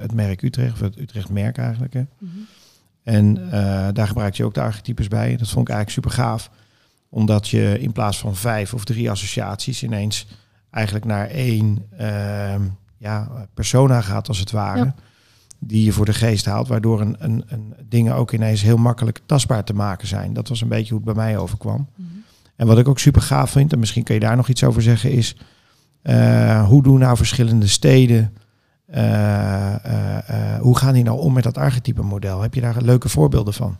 het 0.00 0.12
merk 0.12 0.42
Utrecht, 0.42 0.72
of 0.72 0.80
het 0.80 0.98
Utrecht 0.98 1.30
merk 1.30 1.58
eigenlijk. 1.58 1.92
Hè. 1.92 2.02
En 3.02 3.50
eh, 3.50 3.88
daar 3.92 4.06
gebruik 4.06 4.34
je 4.34 4.44
ook 4.44 4.54
de 4.54 4.60
archetypes 4.60 5.08
bij. 5.08 5.36
Dat 5.36 5.48
vond 5.48 5.68
ik 5.68 5.74
eigenlijk 5.74 5.90
super 5.90 6.10
gaaf. 6.10 6.50
Omdat 7.08 7.48
je 7.48 7.78
in 7.80 7.92
plaats 7.92 8.18
van 8.18 8.36
vijf 8.36 8.74
of 8.74 8.84
drie 8.84 9.10
associaties 9.10 9.82
ineens 9.82 10.26
eigenlijk 10.70 11.04
naar 11.04 11.26
één 11.26 11.86
ehm, 11.96 12.62
ja, 12.96 13.46
persona 13.54 14.00
gaat 14.00 14.28
als 14.28 14.38
het 14.38 14.50
ware. 14.50 14.84
Ja. 14.84 14.94
Die 15.58 15.84
je 15.84 15.92
voor 15.92 16.04
de 16.04 16.12
geest 16.12 16.44
haalt. 16.44 16.68
Waardoor 16.68 17.00
een, 17.00 17.16
een, 17.18 17.44
een 17.46 17.74
dingen 17.88 18.14
ook 18.14 18.32
ineens 18.32 18.62
heel 18.62 18.76
makkelijk 18.76 19.20
tastbaar 19.26 19.64
te 19.64 19.74
maken 19.74 20.08
zijn. 20.08 20.32
Dat 20.32 20.48
was 20.48 20.60
een 20.60 20.68
beetje 20.68 20.94
hoe 20.94 21.02
het 21.04 21.14
bij 21.14 21.24
mij 21.24 21.38
overkwam. 21.38 21.88
En 22.56 22.66
wat 22.66 22.78
ik 22.78 22.88
ook 22.88 22.98
super 22.98 23.22
gaaf 23.22 23.50
vind, 23.50 23.72
en 23.72 23.78
misschien 23.78 24.02
kun 24.02 24.14
je 24.14 24.20
daar 24.20 24.36
nog 24.36 24.48
iets 24.48 24.64
over 24.64 24.82
zeggen, 24.82 25.10
is 25.10 25.36
eh, 26.02 26.66
hoe 26.66 26.82
doen 26.82 26.98
nou 26.98 27.16
verschillende 27.16 27.66
steden, 27.66 28.34
eh, 28.86 29.74
eh, 29.74 30.60
hoe 30.60 30.76
gaan 30.76 30.94
die 30.94 31.02
nou 31.02 31.20
om 31.20 31.32
met 31.32 31.42
dat 31.42 31.58
archetype 31.58 32.02
model? 32.02 32.40
Heb 32.40 32.54
je 32.54 32.60
daar 32.60 32.82
leuke 32.82 33.08
voorbeelden 33.08 33.54
van? 33.54 33.76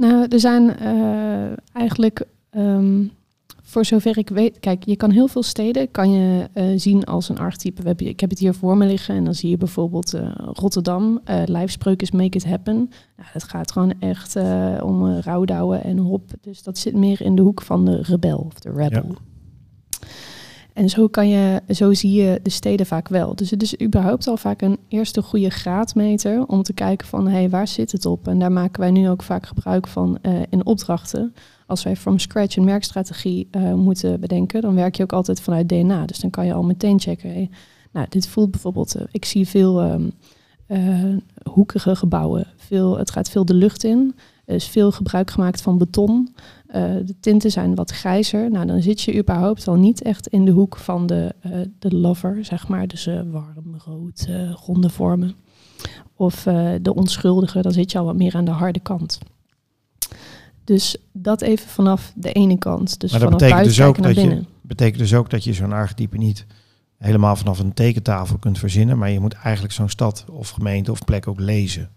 Nou, 0.00 0.26
er 0.28 0.40
zijn 0.40 0.76
eh, 0.76 1.56
eigenlijk, 1.72 2.26
ehm, 2.50 3.04
voor 3.62 3.84
zover 3.84 4.18
ik 4.18 4.28
weet, 4.28 4.60
kijk, 4.60 4.84
je 4.84 4.96
kan 4.96 5.10
heel 5.10 5.28
veel 5.28 5.42
steden 5.42 5.90
kan 5.90 6.12
je 6.12 6.48
eh, 6.52 6.64
zien 6.76 7.04
als 7.04 7.28
een 7.28 7.38
archetype. 7.38 7.82
We 7.82 7.88
hebben, 7.88 8.06
ik 8.06 8.20
heb 8.20 8.30
het 8.30 8.38
hier 8.38 8.54
voor 8.54 8.76
me 8.76 8.86
liggen 8.86 9.14
en 9.14 9.24
dan 9.24 9.34
zie 9.34 9.50
je 9.50 9.56
bijvoorbeeld 9.56 10.14
eh, 10.14 10.30
Rotterdam. 10.36 11.20
eh 11.24 11.42
lijfspreuk 11.44 12.02
is 12.02 12.10
make 12.10 12.36
it 12.36 12.44
happen. 12.44 12.74
Nou, 13.16 13.28
het 13.32 13.44
gaat 13.44 13.72
gewoon 13.72 13.94
echt 13.98 14.36
om 14.82 15.06
uh, 15.06 15.18
rouwdouwen 15.18 15.84
en 15.84 15.98
hop. 15.98 16.30
Dus 16.40 16.62
dat 16.62 16.78
zit 16.78 16.94
meer 16.94 17.22
in 17.22 17.34
de 17.34 17.42
hoek 17.42 17.62
van 17.62 17.84
de 17.84 18.02
rebel 18.02 18.38
of 18.38 18.60
de 18.60 18.72
rebel. 18.72 19.14
En 20.74 20.88
zo, 20.88 21.08
kan 21.08 21.28
je, 21.28 21.60
zo 21.68 21.94
zie 21.94 22.22
je 22.22 22.40
de 22.42 22.50
steden 22.50 22.86
vaak 22.86 23.08
wel. 23.08 23.34
Dus 23.34 23.50
het 23.50 23.62
is 23.62 23.80
überhaupt 23.80 24.26
al 24.26 24.36
vaak 24.36 24.62
een 24.62 24.78
eerste 24.88 25.22
goede 25.22 25.50
graadmeter 25.50 26.46
om 26.46 26.62
te 26.62 26.72
kijken 26.72 27.06
van 27.06 27.26
hé, 27.26 27.32
hey, 27.32 27.50
waar 27.50 27.68
zit 27.68 27.92
het 27.92 28.06
op? 28.06 28.28
En 28.28 28.38
daar 28.38 28.52
maken 28.52 28.80
wij 28.80 28.90
nu 28.90 29.08
ook 29.08 29.22
vaak 29.22 29.46
gebruik 29.46 29.86
van 29.86 30.18
uh, 30.22 30.40
in 30.50 30.66
opdrachten. 30.66 31.34
Als 31.66 31.82
wij 31.82 31.96
from 31.96 32.18
scratch 32.18 32.56
een 32.56 32.64
merkstrategie 32.64 33.48
uh, 33.50 33.74
moeten 33.74 34.20
bedenken, 34.20 34.60
dan 34.60 34.74
werk 34.74 34.96
je 34.96 35.02
ook 35.02 35.12
altijd 35.12 35.40
vanuit 35.40 35.68
DNA. 35.68 36.06
Dus 36.06 36.18
dan 36.18 36.30
kan 36.30 36.46
je 36.46 36.52
al 36.52 36.62
meteen 36.62 37.00
checken. 37.00 37.32
Hey, 37.32 37.50
nou, 37.92 38.06
dit 38.08 38.28
voelt 38.28 38.50
bijvoorbeeld, 38.50 38.96
uh, 38.96 39.02
ik 39.10 39.24
zie 39.24 39.48
veel 39.48 39.82
um, 39.82 40.12
hoekige 41.50 41.96
gebouwen. 41.96 42.46
Veel, 42.56 42.98
het 42.98 43.10
gaat 43.10 43.30
veel 43.30 43.44
de 43.44 43.54
lucht 43.54 43.84
in. 43.84 44.14
Er 44.50 44.56
is 44.56 44.66
veel 44.66 44.92
gebruik 44.92 45.30
gemaakt 45.30 45.62
van 45.62 45.78
beton. 45.78 46.34
Uh, 46.68 46.74
de 47.04 47.14
tinten 47.20 47.50
zijn 47.50 47.74
wat 47.74 47.90
grijzer. 47.90 48.50
Nou, 48.50 48.66
dan 48.66 48.82
zit 48.82 49.00
je 49.00 49.18
überhaupt 49.18 49.68
al 49.68 49.74
niet 49.74 50.02
echt 50.02 50.26
in 50.26 50.44
de 50.44 50.50
hoek 50.50 50.76
van 50.76 51.06
de, 51.06 51.34
uh, 51.46 51.52
de 51.78 51.96
lover, 51.96 52.44
zeg 52.44 52.68
maar. 52.68 52.86
Dus 52.86 53.06
uh, 53.06 53.20
warm, 53.30 53.76
rood, 53.84 54.28
ronde 54.64 54.88
vormen. 54.88 55.34
Of 56.14 56.42
de 56.82 56.94
onschuldige, 56.94 57.62
dan 57.62 57.72
zit 57.72 57.92
je 57.92 57.98
al 57.98 58.04
wat 58.04 58.16
meer 58.16 58.34
aan 58.34 58.44
de 58.44 58.50
harde 58.50 58.80
kant. 58.80 59.18
Dus 60.64 60.96
dat 61.12 61.40
even 61.40 61.68
vanaf 61.68 62.12
de 62.14 62.32
ene 62.32 62.58
kant. 62.58 63.00
Dus 63.00 63.10
maar 63.10 63.20
dat 63.20 63.28
vanaf 63.28 63.42
betekent 63.42 63.68
dus 63.76 63.80
ook 63.80 63.98
naar 63.98 64.14
dat 64.14 64.24
binnen. 64.24 64.38
je 64.38 64.68
betekent 64.68 64.98
dus 64.98 65.14
ook 65.14 65.30
dat 65.30 65.44
je 65.44 65.52
zo'n 65.52 65.72
archetype 65.72 66.16
niet 66.16 66.46
helemaal 66.98 67.36
vanaf 67.36 67.58
een 67.58 67.74
tekentafel 67.74 68.38
kunt 68.38 68.58
verzinnen, 68.58 68.98
maar 68.98 69.10
je 69.10 69.20
moet 69.20 69.32
eigenlijk 69.34 69.74
zo'n 69.74 69.88
stad 69.88 70.24
of 70.30 70.48
gemeente 70.50 70.90
of 70.90 71.04
plek 71.04 71.28
ook 71.28 71.40
lezen. 71.40 71.90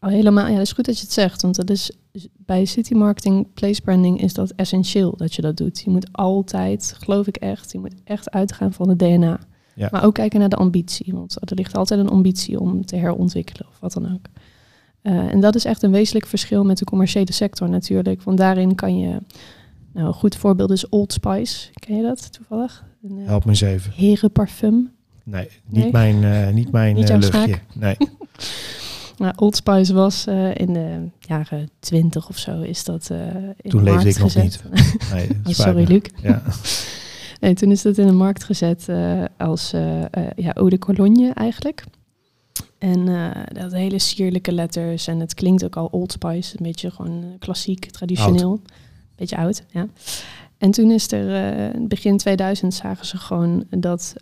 Oh, 0.00 0.10
helemaal. 0.10 0.46
Ja, 0.46 0.52
dat 0.52 0.62
is 0.62 0.72
goed 0.72 0.84
dat 0.84 0.96
je 0.96 1.02
het 1.02 1.12
zegt. 1.12 1.42
Want 1.42 1.56
dat 1.56 1.70
is 1.70 1.90
bij 2.36 2.64
city 2.64 2.94
marketing, 2.94 3.52
place 3.54 3.80
branding 3.80 4.20
is 4.20 4.34
dat 4.34 4.50
essentieel 4.50 5.16
dat 5.16 5.34
je 5.34 5.42
dat 5.42 5.56
doet. 5.56 5.80
Je 5.80 5.90
moet 5.90 6.08
altijd, 6.12 6.94
geloof 6.98 7.26
ik 7.26 7.36
echt, 7.36 7.72
je 7.72 7.78
moet 7.78 7.94
echt 8.04 8.30
uitgaan 8.30 8.72
van 8.72 8.88
het 8.88 8.98
DNA. 8.98 9.38
Ja. 9.74 9.88
Maar 9.90 10.04
ook 10.04 10.14
kijken 10.14 10.40
naar 10.40 10.48
de 10.48 10.56
ambitie. 10.56 11.12
Want 11.14 11.50
er 11.50 11.56
ligt 11.56 11.76
altijd 11.76 12.00
een 12.00 12.08
ambitie 12.08 12.60
om 12.60 12.84
te 12.84 12.96
herontwikkelen 12.96 13.68
of 13.68 13.80
wat 13.80 13.92
dan 13.92 14.12
ook. 14.12 14.26
Uh, 15.02 15.32
en 15.32 15.40
dat 15.40 15.54
is 15.54 15.64
echt 15.64 15.82
een 15.82 15.90
wezenlijk 15.90 16.26
verschil 16.26 16.64
met 16.64 16.78
de 16.78 16.84
commerciële 16.84 17.32
sector 17.32 17.68
natuurlijk. 17.68 18.22
Want 18.22 18.38
daarin 18.38 18.74
kan 18.74 18.98
je. 18.98 19.18
Nou, 19.92 20.06
een 20.06 20.14
goed 20.14 20.36
voorbeeld 20.36 20.70
is 20.70 20.88
Old 20.88 21.12
Spice. 21.12 21.68
Ken 21.72 21.96
je 21.96 22.02
dat 22.02 22.32
toevallig? 22.32 22.84
Een, 23.02 23.18
uh, 23.18 23.26
Help 23.26 23.44
me 23.44 23.50
eens 23.50 23.60
even. 23.60 23.92
Herenparfum. 23.92 24.90
Nee, 25.24 25.48
niet 25.66 25.82
nee? 25.82 25.92
mijn, 25.92 26.22
uh, 26.22 26.54
niet 26.54 26.72
mijn 26.72 26.94
niet 26.94 27.08
luchtje. 27.08 27.58
Nee. 27.74 27.96
Nou, 29.18 29.32
Old 29.36 29.56
Spice 29.56 29.92
was 29.92 30.26
uh, 30.26 30.54
in 30.54 30.72
de 30.72 31.08
jaren 31.18 31.70
twintig 31.80 32.28
of 32.28 32.38
zo 32.38 32.60
is 32.60 32.84
dat 32.84 33.08
uh, 33.12 33.18
in 33.60 33.70
Toen 33.70 33.84
de 33.84 33.90
leefde 33.90 34.08
ik 34.08 34.18
nog 34.18 34.32
gezet. 34.32 34.64
niet. 34.72 35.10
Nee, 35.12 35.28
Oh, 35.46 35.52
sorry, 35.64 35.84
Luc. 35.88 36.02
Ja. 36.22 36.42
Nee, 37.40 37.54
toen 37.54 37.70
is 37.70 37.82
dat 37.82 37.98
in 37.98 38.06
de 38.06 38.12
markt 38.12 38.44
gezet 38.44 38.86
uh, 38.90 39.24
als 39.36 39.70
ja, 40.36 40.54
eau 40.54 40.68
de 40.68 40.78
cologne 40.78 41.32
eigenlijk. 41.32 41.84
En 42.78 43.04
dat 43.52 43.72
hele 43.72 43.98
sierlijke 43.98 44.52
letters 44.52 45.06
en 45.06 45.20
het 45.20 45.34
klinkt 45.34 45.64
ook 45.64 45.76
al 45.76 45.86
Old 45.86 46.12
Spice, 46.12 46.56
een 46.58 46.66
beetje 46.66 46.90
gewoon 46.90 47.36
klassiek, 47.38 47.84
traditioneel. 47.90 48.48
Oud. 48.50 48.60
Beetje 49.16 49.36
oud, 49.36 49.64
ja. 49.70 49.86
En 50.58 50.70
toen 50.70 50.90
is 50.90 51.12
er 51.12 51.88
begin 51.88 52.16
2000 52.16 52.74
zagen 52.74 53.06
ze 53.06 53.16
gewoon 53.16 53.64
dat 53.70 54.14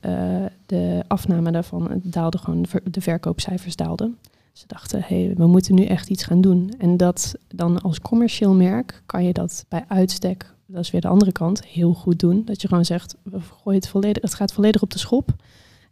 de 0.66 1.02
afname 1.06 1.50
daarvan 1.50 2.00
daalde, 2.02 2.38
gewoon 2.38 2.66
de 2.90 3.00
verkoopcijfers 3.00 3.76
daalden. 3.76 4.18
Ze 4.56 4.64
dachten, 4.66 5.02
hey, 5.02 5.32
we 5.36 5.46
moeten 5.46 5.74
nu 5.74 5.84
echt 5.84 6.08
iets 6.08 6.24
gaan 6.24 6.40
doen. 6.40 6.72
En 6.78 6.96
dat 6.96 7.34
dan 7.48 7.80
als 7.80 8.00
commercieel 8.00 8.54
merk 8.54 9.02
kan 9.06 9.24
je 9.24 9.32
dat 9.32 9.64
bij 9.68 9.84
uitstek, 9.88 10.54
dat 10.66 10.82
is 10.82 10.90
weer 10.90 11.00
de 11.00 11.08
andere 11.08 11.32
kant, 11.32 11.64
heel 11.64 11.92
goed 11.92 12.18
doen. 12.18 12.44
Dat 12.44 12.62
je 12.62 12.68
gewoon 12.68 12.84
zegt, 12.84 13.16
we 13.22 13.40
gooien 13.40 13.80
het 13.80 13.88
volledig, 13.88 14.22
het 14.22 14.34
gaat 14.34 14.52
volledig 14.52 14.82
op 14.82 14.90
de 14.90 14.98
schop. 14.98 15.34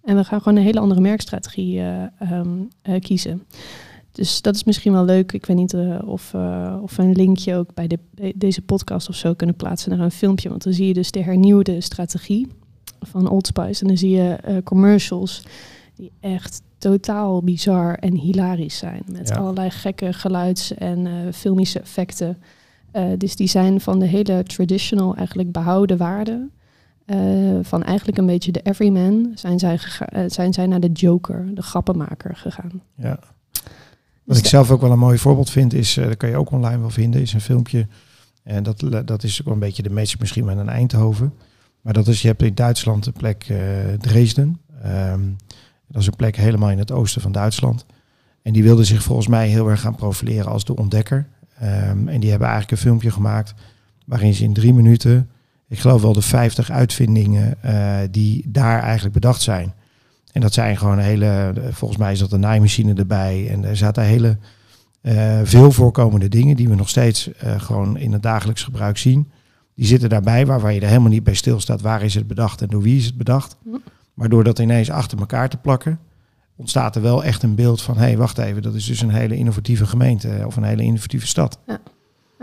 En 0.02 0.16
we 0.16 0.25
gaan 0.25 0.40
gewoon 0.42 0.59
een 0.59 0.64
hele 0.64 0.80
andere 0.80 1.00
merkstrategie 1.00 1.78
uh, 1.78 2.02
um, 2.33 2.68
uh, 2.83 3.00
kiezen. 3.00 3.42
Dus 4.12 4.42
dat 4.42 4.54
is 4.54 4.64
misschien 4.64 4.92
wel 4.92 5.04
leuk. 5.04 5.33
Ik 5.33 5.47
weet 5.47 5.56
niet 5.56 5.73
uh, 5.73 5.99
of, 6.04 6.35
of 6.83 6.97
we 6.97 7.02
een 7.02 7.12
linkje 7.12 7.56
ook 7.56 7.75
bij 7.75 7.87
de, 7.87 7.99
deze 8.35 8.62
podcast 8.62 9.09
of 9.09 9.14
zo 9.14 9.35
kunnen 9.35 9.56
plaatsen 9.56 9.90
naar 9.90 10.00
een 10.00 10.11
filmpje. 10.11 10.49
Want 10.49 10.64
dan 10.64 10.73
zie 10.73 10.87
je 10.87 10.94
dus 10.94 11.11
de 11.11 11.23
hernieuwde 11.23 11.80
strategie 11.80 12.47
van 13.00 13.28
Old 13.28 13.47
Spice. 13.47 13.83
En 13.83 13.88
dan 13.88 13.97
zie 13.97 14.11
je 14.11 14.61
commercials 14.64 15.42
die 15.94 16.12
echt 16.21 16.62
totaal 16.91 17.43
bizar 17.43 17.95
en 17.95 18.14
hilarisch 18.14 18.76
zijn. 18.76 19.03
Met 19.12 19.29
Ja. 19.29 19.35
allerlei 19.35 19.71
gekke 19.71 20.12
geluids- 20.12 20.75
en 20.75 21.07
eh, 21.07 21.12
filmische 21.33 21.81
effecten. 21.81 22.38
Eh, 22.91 23.05
dus 23.19 23.37
die 23.37 23.47
zijn 23.49 23.81
van 23.81 23.99
de 23.99 24.07
hele 24.07 24.43
traditional 24.43 25.17
eigenlijk 25.17 25.53
behouden 25.53 25.97
waarden. 25.97 26.50
eh, 27.07 27.19
van 27.62 27.83
eigenlijk 27.83 28.19
een 28.19 28.26
beetje 28.26 28.53
de 28.53 28.61
everyman 28.62 29.33
zijn 29.35 29.59
zij, 29.59 29.79
zijn 30.26 30.53
zij 30.53 30.67
naar 30.67 30.81
de 30.81 30.93
joker, 30.93 31.55
de 31.55 31.62
grappenmaker 31.62 32.37
gegaan. 32.37 32.83
Ja. 32.97 33.19
Dus 33.53 33.62
Wat 34.25 34.37
ik 34.37 34.47
zelf 34.47 34.71
ook 34.71 34.81
wel 34.81 34.91
een 34.91 34.99
mooi 34.99 35.19
voorbeeld 35.19 35.50
vind, 35.50 35.73
is, 35.73 35.95
dat 35.95 36.17
kan 36.17 36.29
je 36.29 36.37
ook 36.37 36.50
online 36.50 36.81
wel 36.81 36.91
vinden, 36.91 37.21
is 37.21 37.33
een 37.33 37.41
filmpje. 37.41 37.87
En 38.43 38.62
dat, 38.62 38.85
dat 39.05 39.23
is 39.23 39.41
ook 39.41 39.45
wel 39.45 39.55
een 39.55 39.61
beetje 39.61 39.83
de 39.83 39.91
match 39.91 40.19
misschien 40.19 40.45
met 40.45 40.59
een 40.59 40.69
Eindhoven. 40.69 41.33
Maar 41.81 41.93
dat 41.93 42.07
is, 42.09 42.23
je 42.23 42.29
hebt 42.29 42.43
in 42.43 42.55
Duitsland 42.55 43.05
de 43.05 43.12
plek 43.12 43.47
Dresden. 44.00 44.61
Ehm, 44.83 45.21
dat 45.88 46.00
is 46.00 46.07
een 46.07 46.17
plek 46.17 46.37
helemaal 46.37 46.71
in 46.71 46.79
het 46.79 46.93
oosten 46.93 47.23
van 47.23 47.33
Duitsland. 47.33 47.87
En 48.43 48.53
die 48.53 48.62
wilden 48.62 48.87
zich 48.87 49.03
volgens 49.03 49.29
mij 49.29 49.49
heel 49.49 49.69
erg 49.69 49.81
gaan 49.81 49.95
profileren 49.95 50.50
als 50.50 50.64
de 50.64 50.76
ontdekker. 50.76 51.26
Ehm, 51.59 52.09
en 52.09 52.21
die 52.21 52.31
hebben 52.31 52.49
eigenlijk 52.49 52.71
een 52.71 52.87
filmpje 52.87 53.11
gemaakt 53.11 53.55
waarin 54.07 54.35
ze 54.35 54.45
in 54.45 54.53
drie 54.53 54.75
minuten, 54.75 55.31
ik 55.69 55.79
geloof 55.79 56.03
wel 56.03 56.12
de 56.12 56.23
50 56.23 56.71
uitvindingen 56.71 57.62
eh, 57.62 57.99
die 58.11 58.45
daar 58.47 58.83
eigenlijk 58.83 59.14
bedacht 59.14 59.43
zijn. 59.43 59.75
En 60.33 60.41
dat 60.41 60.53
zijn 60.53 60.76
gewoon 60.76 60.99
hele, 60.99 61.53
volgens 61.71 62.00
mij 62.00 62.17
dat 62.17 62.33
een 62.33 62.41
naaimachine 62.41 62.95
erbij. 62.95 63.49
En 63.50 63.64
er 63.64 63.76
zaten 63.76 64.03
hele 64.03 64.38
eh, 65.00 65.41
veel 65.43 65.73
voorkomende 65.73 66.29
dingen 66.29 66.57
die 66.57 66.69
we 66.69 66.75
nog 66.75 66.88
steeds 66.88 67.33
eh, 67.33 67.61
gewoon 67.61 67.97
in 67.97 68.12
het 68.12 68.23
dagelijks 68.23 68.62
gebruik 68.62 68.99
zien. 68.99 69.31
Die 69.75 69.87
zitten 69.87 70.09
daarbij 70.09 70.47
waar, 70.47 70.61
waar 70.61 70.73
je 70.73 70.81
er 70.81 70.88
helemaal 70.88 71.11
niet 71.11 71.25
bij 71.25 71.35
stilstaat. 71.35 71.81
Waar 71.81 72.03
is 72.03 72.14
het 72.14 72.26
bedacht 72.26 72.62
en 72.62 72.69
door 72.69 72.83
wie 72.83 72.97
is 72.97 73.07
het 73.07 73.17
bedacht? 73.17 73.57
Maar 74.14 74.28
door 74.28 74.44
dat 74.44 74.59
ineens 74.59 74.90
achter 74.90 75.18
elkaar 75.18 75.49
te 75.49 75.56
plakken, 75.56 75.99
ontstaat 76.56 76.97
er 76.97 77.02
wel 77.02 77.25
echt 77.25 77.42
een 77.42 77.54
beeld 77.54 77.83
van... 77.83 77.94
hé, 77.97 78.02
hey, 78.02 78.16
wacht 78.16 78.38
even, 78.38 78.62
dat 78.62 78.75
is 78.75 78.85
dus 78.87 79.00
een 79.00 79.11
hele 79.11 79.37
innovatieve 79.37 79.87
gemeente 79.87 80.28
eh, 80.28 80.47
of 80.47 80.56
een 80.56 80.62
hele 80.64 80.83
innovatieve 80.83 81.26
stad. 81.26 81.59
Ja, 81.66 81.78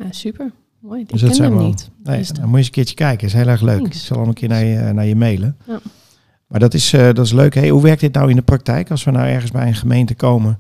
super. 0.10 0.52
Mooi. 0.80 1.02
Ik 1.02 1.10
Dus 1.10 1.20
ken 1.20 1.28
dat 1.28 1.38
zijn 1.38 1.50
hem 1.50 1.58
wel- 1.58 1.68
niet. 1.68 1.90
Nee, 2.04 2.18
Dus 2.18 2.30
dan 2.30 2.42
moet 2.44 2.52
je 2.52 2.58
eens 2.58 2.66
een 2.68 2.74
keertje 2.74 2.96
kijken. 2.96 3.28
is 3.28 3.34
heel 3.34 3.48
erg 3.48 3.62
leuk. 3.62 3.78
Thanks. 3.80 3.96
Ik 3.98 4.02
zal 4.04 4.18
hem 4.20 4.28
een 4.28 4.34
keer 4.34 4.50
naar 4.50 4.64
je, 4.64 4.94
naar 4.94 5.06
je 5.06 5.16
mailen. 5.16 5.58
Ja. 5.68 5.80
Maar 6.48 6.60
dat 6.60 6.74
is, 6.74 6.94
eh, 6.94 7.02
dat 7.14 7.26
is 7.26 7.32
leuk. 7.32 7.54
Hey, 7.56 7.70
hoe 7.70 7.82
werkt 7.82 8.02
dit 8.02 8.14
nou 8.14 8.30
in 8.30 8.36
de 8.36 8.42
praktijk? 8.42 8.92
Als 8.92 9.04
we 9.04 9.12
nou 9.12 9.28
ergens 9.28 9.52
bij 9.52 9.68
een 9.68 9.76
gemeente 9.76 10.16
komen 10.16 10.58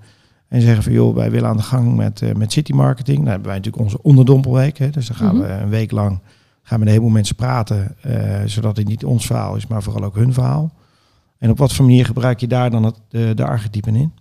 en 0.47 0.61
zeggen 0.61 0.83
van... 0.83 0.91
joh, 0.93 1.15
wij 1.15 1.31
willen 1.31 1.49
aan 1.49 1.57
de 1.57 1.63
gang 1.63 1.95
met, 1.95 2.21
eh, 2.21 2.33
met 2.33 2.51
city 2.51 2.71
marketing. 2.71 3.17
Dan 3.17 3.27
hebben 3.27 3.47
wij 3.47 3.55
natuurlijk 3.55 3.83
onze 3.83 4.01
onderdompelweek. 4.01 4.77
Hè? 4.77 4.89
Dus 4.89 5.07
dan 5.07 5.15
gaan 5.15 5.35
Mhm. 5.35 5.45
we 5.45 5.51
een 5.51 5.69
week 5.69 5.91
lang 5.91 6.09
gaan 6.09 6.21
we 6.63 6.77
met 6.77 6.81
een 6.81 6.87
heleboel 6.87 7.09
mensen 7.09 7.35
praten... 7.35 7.95
eh, 8.01 8.39
zodat 8.45 8.77
het 8.77 8.87
niet 8.87 9.05
ons 9.05 9.25
verhaal 9.25 9.55
is, 9.55 9.67
maar 9.67 9.83
vooral 9.83 10.03
ook 10.03 10.15
hun 10.15 10.33
verhaal. 10.33 10.71
En 11.41 11.49
op 11.49 11.57
wat 11.57 11.73
voor 11.73 11.85
manier 11.85 12.05
gebruik 12.05 12.39
je 12.39 12.47
daar 12.47 12.69
dan 12.69 12.83
het, 12.83 12.95
de, 13.07 13.31
de 13.35 13.45
archetypen 13.45 13.95
in? 13.95 14.13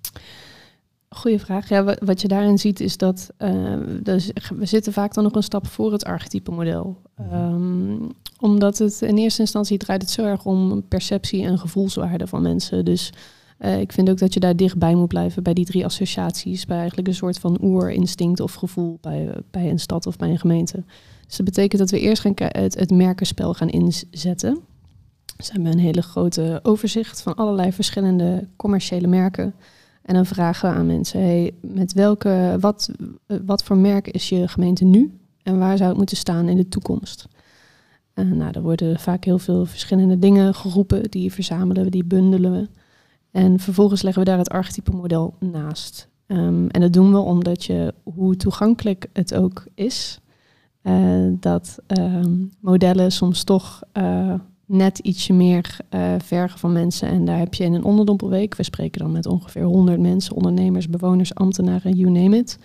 Goeie 1.09 1.39
vraag. 1.39 1.69
Ja, 1.69 1.85
wa- 1.85 1.97
wat 2.05 2.21
je 2.21 2.29
daarin 2.29 2.59
ziet 2.59 2.81
is 2.81 2.97
dat 2.97 3.31
eh, 3.37 3.75
dus 4.03 4.31
we 4.57 4.67
zitten 4.67 4.93
vaak 4.93 5.15
dan 5.15 5.25
nog 5.25 5.35
een 5.35 5.43
stap 5.43 5.67
voor 5.67 5.93
het 5.93 6.05
archetype 6.05 6.51
model. 6.51 6.97
Mhm. 7.17 7.35
Ehm, 7.35 8.09
omdat 8.39 8.79
het 8.79 9.03
in 9.03 9.17
eerste 9.17 9.41
instantie 9.41 9.79
draait 9.79 10.03
het 10.03 10.11
zo 10.11 10.25
erg 10.25 10.45
om 10.45 10.89
perceptie 10.89 11.45
en 11.45 11.59
gevoelswaarde 11.59 12.27
van 12.27 12.43
mensen. 12.43 12.85
Dus 12.85 13.13
eh, 13.59 13.81
ik 13.81 13.93
vind 13.93 14.11
ook 14.11 14.19
dat 14.19 14.35
je 14.35 14.41
daar 14.41 14.57
dichtbij 14.57 14.95
moet 14.95 15.09
blijven 15.09 15.43
bij 15.43 15.55
die 15.55 15.65
drie 15.65 15.85
associaties. 15.85 16.67
Bij 16.67 16.79
eigenlijk 16.79 17.09
een 17.09 17.15
soort 17.15 17.39
van 17.39 17.59
oerinstinct 17.63 18.41
of 18.41 18.55
gevoel 18.55 18.99
bij, 19.01 19.35
bij 19.51 19.71
een 19.71 19.81
stad 19.81 20.07
of 20.07 20.17
bij 20.17 20.31
een 20.31 20.39
gemeente. 20.39 20.85
Dus 21.27 21.37
dat 21.37 21.47
betekent 21.47 21.81
dat 21.81 21.91
we 21.91 22.01
eerst 22.01 22.23
gaan 22.23 22.33
het, 22.37 22.79
het 22.79 22.91
merkenspel 22.91 23.55
gaan 23.55 23.69
inzetten. 23.69 24.59
We 25.47 25.53
hebben 25.53 25.73
een 25.73 25.79
hele 25.79 26.03
grote 26.03 26.61
overzicht 26.63 27.23
van 27.23 27.35
allerlei 27.35 27.73
verschillende 27.73 28.49
commerciële 28.57 29.07
merken. 29.07 29.55
En 30.03 30.15
dan 30.15 30.27
vragen 30.27 30.71
we 30.71 30.77
aan 30.77 30.87
mensen, 30.87 31.21
hey, 31.21 31.53
met 31.61 31.93
welke, 31.93 32.57
wat, 32.61 32.91
wat 33.45 33.63
voor 33.63 33.77
merk 33.77 34.09
is 34.09 34.29
je 34.29 34.49
gemeente 34.49 34.85
nu 34.85 35.19
en 35.43 35.59
waar 35.59 35.77
zou 35.77 35.89
het 35.89 35.99
moeten 35.99 36.17
staan 36.17 36.49
in 36.49 36.57
de 36.57 36.69
toekomst? 36.69 37.29
Nou, 38.15 38.51
er 38.53 38.63
worden 38.63 38.99
vaak 38.99 39.25
heel 39.25 39.39
veel 39.39 39.67
verschillende 39.67 40.19
dingen 40.19 40.55
geroepen, 40.55 41.11
die 41.11 41.33
verzamelen 41.33 41.85
we, 41.85 41.91
die 41.91 42.05
bundelen 42.05 42.53
we. 42.53 42.69
En 43.31 43.59
vervolgens 43.59 44.03
leggen 44.03 44.23
we 44.23 44.29
daar 44.29 44.39
het 44.39 44.51
archetype 44.51 44.91
model 44.91 45.35
naast. 45.39 46.09
Ehm, 46.27 46.67
en 46.67 46.81
dat 46.81 46.93
doen 46.93 47.13
we 47.13 47.19
omdat 47.19 47.65
je, 47.65 47.95
hoe 48.03 48.37
toegankelijk 48.37 49.07
het 49.13 49.35
ook 49.35 49.65
is, 49.75 50.21
eh, 50.83 51.27
dat 51.31 51.79
ehm, 51.87 52.37
modellen 52.61 53.13
soms 53.13 53.45
toch 53.45 53.83
eh, 53.93 54.35
net 54.71 54.99
ietsje 54.99 55.33
meer 55.33 55.77
eh, 55.89 56.15
vergen 56.25 56.59
van 56.59 56.73
mensen. 56.73 57.09
En 57.09 57.25
daar 57.25 57.39
heb 57.39 57.55
je 57.55 57.65
in 57.65 57.75
een 57.75 57.85
onderdompelweek, 57.85 58.55
we 58.55 58.63
spreken 58.63 59.01
dan 59.01 59.13
met 59.13 59.27
ongeveer 59.27 59.63
100 59.63 60.01
mensen, 60.01 60.35
ondernemers, 60.35 60.89
bewoners, 60.89 61.35
ambtenaren, 61.35 61.97
you 61.97 62.11
name 62.11 62.37
it. 62.37 62.59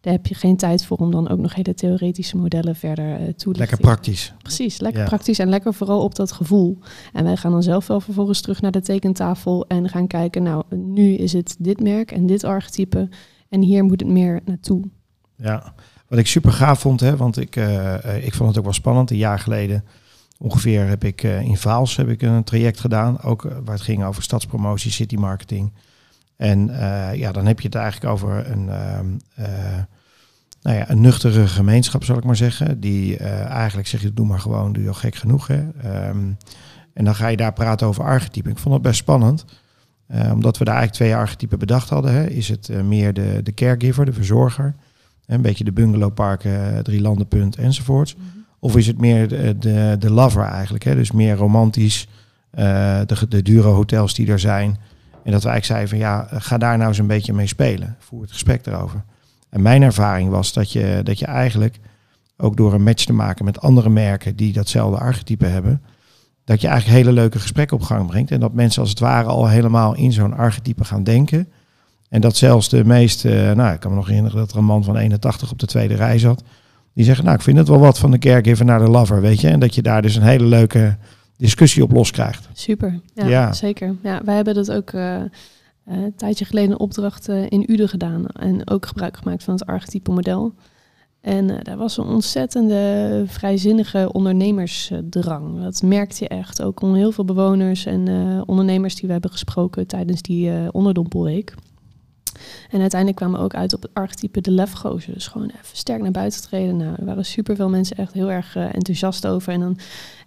Daar 0.00 0.12
heb 0.12 0.26
je 0.26 0.34
geen 0.34 0.56
tijd 0.56 0.84
voor 0.84 0.96
om 0.96 1.10
dan 1.10 1.28
ook 1.28 1.38
nog 1.38 1.54
hele 1.54 1.74
theoretische 1.74 2.36
modellen 2.36 2.76
verder 2.76 3.12
eh 3.12 3.34
toe 3.36 3.52
te 3.52 3.58
Lekker 3.58 3.78
praktisch. 3.78 4.34
Precies, 4.42 4.80
lekker 4.80 5.00
Ja. 5.00 5.06
praktisch 5.06 5.38
en 5.38 5.48
lekker 5.48 5.74
vooral 5.74 6.02
op 6.02 6.14
dat 6.14 6.32
gevoel. 6.32 6.78
En 7.12 7.24
wij 7.24 7.36
gaan 7.36 7.50
dan 7.50 7.62
zelf 7.62 7.86
wel 7.86 8.00
vervolgens 8.00 8.40
terug 8.40 8.60
naar 8.60 8.70
de 8.70 8.80
tekentafel 8.82 9.66
en 9.66 9.88
gaan 9.88 10.06
kijken, 10.06 10.42
nou, 10.42 10.64
nu 10.76 11.14
is 11.14 11.32
het 11.32 11.56
dit 11.58 11.80
merk 11.80 12.12
en 12.12 12.26
dit 12.26 12.44
archetype 12.44 13.08
en 13.48 13.60
hier 13.60 13.84
moet 13.84 14.00
het 14.00 14.08
meer 14.10 14.40
naartoe. 14.44 14.82
Ja, 15.36 15.74
wat 16.08 16.18
ik 16.18 16.26
super 16.26 16.52
gaaf 16.52 16.80
vond, 16.80 17.00
hè, 17.00 17.16
want 17.16 17.38
ik, 17.38 17.56
eh, 17.56 18.26
ik 18.26 18.34
vond 18.34 18.48
het 18.48 18.58
ook 18.58 18.64
wel 18.64 18.72
spannend. 18.72 19.10
Een 19.10 19.16
jaar 19.16 19.38
geleden 19.38 19.84
ongeveer 20.38 20.86
heb 20.86 21.04
ik 21.04 21.22
eh, 21.22 21.40
in 21.40 21.56
Vaals 21.56 21.96
heb 21.96 22.08
ik 22.08 22.22
een 22.22 22.44
traject 22.44 22.80
gedaan, 22.80 23.22
ook 23.22 23.44
eh, 23.44 23.52
waar 23.64 23.74
het 23.74 23.84
ging 23.84 24.04
over 24.04 24.22
stadspromotie, 24.22 24.90
city 24.90 25.16
marketing. 25.16 25.72
En 26.36 26.70
eh, 26.80 27.18
ja, 27.18 27.32
dan 27.32 27.46
heb 27.46 27.60
je 27.60 27.66
het 27.66 27.76
eigenlijk 27.76 28.12
over 28.12 28.50
een, 28.50 28.68
ehm, 28.68 29.06
eh, 29.34 29.78
nou 30.62 30.76
ja, 30.76 30.90
een 30.90 31.00
nuchtere 31.00 31.46
gemeenschap, 31.46 32.04
zal 32.04 32.16
ik 32.16 32.24
maar 32.24 32.36
zeggen. 32.36 32.80
Die 32.80 33.16
eigenlijk 33.16 33.88
zeg 33.88 34.02
je, 34.02 34.12
doe 34.12 34.26
maar 34.26 34.40
gewoon, 34.40 34.72
doe 34.72 34.82
je 34.82 34.88
al 34.88 34.94
gek 34.94 35.14
genoeg. 35.14 35.46
Hè? 35.46 35.68
Ehm, 35.82 36.32
en 36.92 37.04
dan 37.04 37.14
ga 37.14 37.28
je 37.28 37.36
daar 37.36 37.52
praten 37.52 37.86
over 37.86 38.04
archetypen. 38.04 38.50
Ik 38.50 38.58
vond 38.58 38.74
het 38.74 38.82
best 38.82 38.98
spannend. 38.98 39.44
omdat 40.32 40.58
we 40.58 40.64
daar 40.64 40.76
eigenlijk 40.76 41.04
twee 41.04 41.14
archetypen 41.14 41.58
bedacht 41.58 41.88
hadden. 41.88 42.12
Hè. 42.12 42.26
Is 42.26 42.48
het 42.48 42.82
meer 42.84 43.12
de, 43.12 43.40
de 43.42 43.54
caregiver, 43.54 44.04
de 44.04 44.12
verzorger. 44.12 44.74
Een 45.26 45.42
beetje 45.42 45.64
de 45.64 45.72
bungalowparken, 45.72 46.84
drie 46.84 47.00
landenpunt 47.00 47.56
enzovoorts. 47.56 48.16
Of 48.64 48.76
is 48.76 48.86
het 48.86 48.98
meer 48.98 49.28
de, 49.28 49.96
de, 49.98 50.10
lover 50.10 50.42
eigenlijk? 50.42 50.84
Hè? 50.84 50.94
Dus 50.94 51.12
meer 51.12 51.36
romantisch, 51.36 52.08
eh, 52.50 53.00
de, 53.06 53.28
de 53.28 53.42
dure 53.42 53.68
hotels 53.68 54.14
die 54.14 54.28
er 54.30 54.38
zijn. 54.38 54.78
En 55.24 55.32
dat 55.32 55.42
we 55.42 55.48
eigenlijk 55.48 55.64
zeiden 55.64 55.88
van 55.88 55.98
ja, 55.98 56.28
ga 56.30 56.58
daar 56.58 56.76
nou 56.76 56.88
eens 56.88 56.98
een 56.98 57.06
beetje 57.06 57.32
mee 57.32 57.46
spelen. 57.46 57.96
Voer 57.98 58.22
het 58.22 58.32
gesprek 58.32 58.66
erover. 58.66 59.04
En 59.50 59.62
mijn 59.62 59.82
ervaring 59.82 60.30
was 60.30 60.52
dat 60.52 60.72
je, 60.72 61.00
dat 61.02 61.18
je 61.18 61.26
eigenlijk 61.26 61.78
ook 62.36 62.56
door 62.56 62.74
een 62.74 62.82
match 62.82 63.04
te 63.04 63.12
maken 63.12 63.44
met 63.44 63.60
andere 63.60 63.88
merken 63.88 64.36
die 64.36 64.52
datzelfde 64.52 64.98
archetype 64.98 65.46
hebben, 65.46 65.82
dat 66.44 66.60
je 66.60 66.68
eigenlijk 66.68 66.98
hele 66.98 67.14
leuke 67.14 67.38
gesprekken 67.38 67.76
op 67.76 67.82
gang 67.82 68.06
brengt. 68.06 68.30
En 68.30 68.40
dat 68.40 68.52
mensen 68.52 68.80
als 68.80 68.90
het 68.90 68.98
ware 68.98 69.28
al 69.28 69.48
helemaal 69.48 69.94
in 69.94 70.12
zo'n 70.12 70.36
archetype 70.36 70.84
gaan 70.84 71.04
denken. 71.04 71.48
En 72.08 72.20
dat 72.20 72.36
zelfs 72.36 72.68
de 72.68 72.84
meest, 72.84 73.24
eh, 73.24 73.52
nou 73.52 73.74
ik 73.74 73.80
kan 73.80 73.90
me 73.90 73.96
nog 73.96 74.06
herinneren 74.06 74.38
dat 74.38 74.50
er 74.50 74.58
een 74.58 74.64
man 74.64 74.84
van 74.84 74.96
81 74.96 75.50
op 75.50 75.58
de 75.58 75.66
tweede 75.66 75.94
rij 75.94 76.18
zat. 76.18 76.44
Die 76.94 77.04
zeggen, 77.04 77.24
nou 77.24 77.36
ik 77.36 77.42
vind 77.42 77.58
het 77.58 77.68
wel 77.68 77.78
wat 77.78 77.98
van 77.98 78.10
de 78.10 78.18
caregiver 78.18 78.64
naar 78.64 78.78
de 78.78 78.90
lover, 78.90 79.20
weet 79.20 79.40
je. 79.40 79.48
En 79.48 79.60
dat 79.60 79.74
je 79.74 79.82
daar 79.82 80.02
dus 80.02 80.16
een 80.16 80.22
hele 80.22 80.44
leuke 80.46 80.96
discussie 81.36 81.82
op 81.82 81.92
los 81.92 82.10
krijgt. 82.10 82.48
Super, 82.52 83.00
ja, 83.14 83.26
Ja. 83.26 83.52
zeker. 83.52 83.94
Ja, 84.02 84.20
wij 84.24 84.34
hebben 84.34 84.54
dat 84.54 84.70
ook. 84.72 84.90
eh, 84.90 85.20
een 85.86 86.12
tijdje 86.16 86.44
geleden 86.44 86.70
een 86.70 86.78
opdracht 86.78 87.28
in 87.28 87.64
Uden 87.70 87.88
gedaan 87.88 88.26
en 88.26 88.70
ook 88.70 88.86
gebruik 88.86 89.16
gemaakt 89.16 89.44
van 89.44 89.54
het 89.54 89.66
archetype 89.66 90.12
model. 90.12 90.54
En 91.20 91.48
uh, 91.48 91.56
daar 91.62 91.76
was 91.76 91.96
een 91.96 92.04
ontzettende 92.06 93.24
vrijzinnige 93.26 94.12
ondernemersdrang. 94.12 95.62
Dat 95.62 95.82
merkte 95.82 96.16
je 96.24 96.28
echt. 96.28 96.62
Ook 96.62 96.80
om 96.82 96.94
heel 96.94 97.12
veel 97.12 97.24
bewoners 97.24 97.86
en 97.86 98.08
ondernemers 98.46 98.94
die 98.94 99.06
we 99.06 99.12
hebben 99.12 99.30
gesproken 99.30 99.86
tijdens 99.86 100.22
die 100.22 100.72
onderdompelweek. 100.72 101.54
En 102.70 102.80
uiteindelijk 102.80 103.20
kwamen 103.20 103.38
we 103.38 103.44
ook 103.44 103.54
uit 103.54 103.74
op 103.74 103.82
het 103.82 103.90
archetype 103.94 104.40
de 104.40 104.50
lefgozer. 104.50 105.12
Dus 105.12 105.26
gewoon 105.26 105.48
even 105.48 105.76
sterk 105.76 106.02
naar 106.02 106.10
buiten 106.10 106.42
treden. 106.42 106.76
Nou, 106.76 106.94
er 106.98 107.04
waren 107.04 107.24
superveel 107.24 107.68
mensen 107.68 107.96
echt 107.96 108.12
heel 108.12 108.30
erg 108.30 108.56
enthousiast 108.56 109.26
over. 109.26 109.52
En 109.52 109.60
dan 109.60 109.78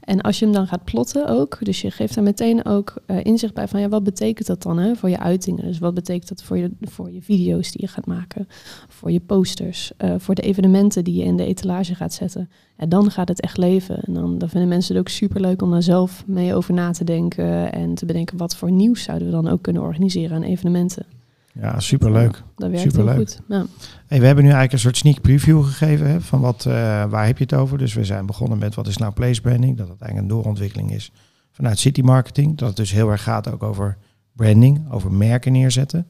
en 0.07 0.21
als 0.21 0.39
je 0.39 0.45
hem 0.45 0.53
dan 0.53 0.67
gaat 0.67 0.83
plotten 0.83 1.27
ook, 1.27 1.57
dus 1.59 1.81
je 1.81 1.91
geeft 1.91 2.15
daar 2.15 2.23
meteen 2.23 2.65
ook 2.65 2.93
uh, 3.07 3.23
inzicht 3.23 3.53
bij 3.53 3.67
van 3.67 3.79
ja, 3.79 3.89
wat 3.89 4.03
betekent 4.03 4.47
dat 4.47 4.61
dan 4.61 4.77
hè, 4.77 4.95
voor 4.95 5.09
je 5.09 5.19
uitingen? 5.19 5.63
Dus 5.63 5.79
wat 5.79 5.93
betekent 5.93 6.27
dat 6.27 6.43
voor 6.43 6.57
je, 6.57 6.71
voor 6.81 7.11
je 7.11 7.21
video's 7.21 7.71
die 7.71 7.81
je 7.81 7.87
gaat 7.87 8.05
maken, 8.05 8.47
voor 8.87 9.11
je 9.11 9.19
posters, 9.19 9.91
uh, 9.97 10.13
voor 10.17 10.35
de 10.35 10.41
evenementen 10.41 11.03
die 11.03 11.15
je 11.15 11.23
in 11.23 11.37
de 11.37 11.45
etalage 11.45 11.95
gaat 11.95 12.13
zetten. 12.13 12.49
En 12.75 12.89
dan 12.89 13.11
gaat 13.11 13.27
het 13.27 13.41
echt 13.41 13.57
leven. 13.57 14.03
En 14.03 14.13
dan, 14.13 14.37
dan 14.37 14.49
vinden 14.49 14.69
mensen 14.69 14.95
het 14.95 15.03
ook 15.03 15.09
super 15.09 15.41
leuk 15.41 15.61
om 15.61 15.71
daar 15.71 15.83
zelf 15.83 16.23
mee 16.27 16.55
over 16.55 16.73
na 16.73 16.91
te 16.91 17.03
denken 17.03 17.71
en 17.71 17.93
te 17.93 18.05
bedenken 18.05 18.37
wat 18.37 18.55
voor 18.55 18.71
nieuws 18.71 19.03
zouden 19.03 19.27
we 19.27 19.33
dan 19.33 19.47
ook 19.47 19.61
kunnen 19.61 19.81
organiseren 19.81 20.35
aan 20.35 20.43
evenementen. 20.43 21.16
Ja, 21.61 21.79
superleuk. 21.79 22.35
Ja, 22.35 22.43
dat 22.55 22.69
werkt 22.69 22.91
superleuk. 22.91 23.15
heel 23.15 23.25
goed. 23.25 23.39
Ja. 23.47 23.65
Hey, 24.07 24.19
we 24.19 24.25
hebben 24.25 24.43
nu 24.43 24.49
eigenlijk 24.49 24.73
een 24.73 24.79
soort 24.79 24.97
sneak 24.97 25.21
preview 25.21 25.63
gegeven 25.63 26.07
hè, 26.09 26.21
van 26.21 26.39
wat, 26.39 26.65
uh, 26.67 26.73
waar 27.05 27.25
heb 27.25 27.37
je 27.37 27.43
het 27.43 27.53
over. 27.53 27.77
Dus 27.77 27.93
we 27.93 28.05
zijn 28.05 28.25
begonnen 28.25 28.57
met 28.57 28.75
wat 28.75 28.87
is 28.87 28.97
nou 28.97 29.13
place 29.13 29.41
branding. 29.41 29.77
Dat 29.77 29.87
het 29.87 30.01
eigenlijk 30.01 30.21
een 30.21 30.35
doorontwikkeling 30.35 30.93
is 30.93 31.11
vanuit 31.51 31.79
city 31.79 32.01
marketing. 32.01 32.57
Dat 32.57 32.67
het 32.67 32.77
dus 32.77 32.91
heel 32.91 33.09
erg 33.11 33.23
gaat 33.23 33.51
ook 33.51 33.63
over 33.63 33.97
branding, 34.35 34.91
over 34.91 35.11
merken 35.11 35.51
neerzetten. 35.51 36.07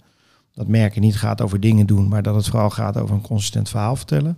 Dat 0.54 0.68
merken 0.68 1.02
niet 1.02 1.18
gaat 1.18 1.42
over 1.42 1.60
dingen 1.60 1.86
doen, 1.86 2.08
maar 2.08 2.24
dat 2.24 2.36
het 2.36 2.48
vooral 2.48 2.70
gaat 2.70 2.98
over 2.98 3.16
een 3.16 3.22
consistent 3.22 3.70
verhaal 3.70 3.96
vertellen. 3.96 4.38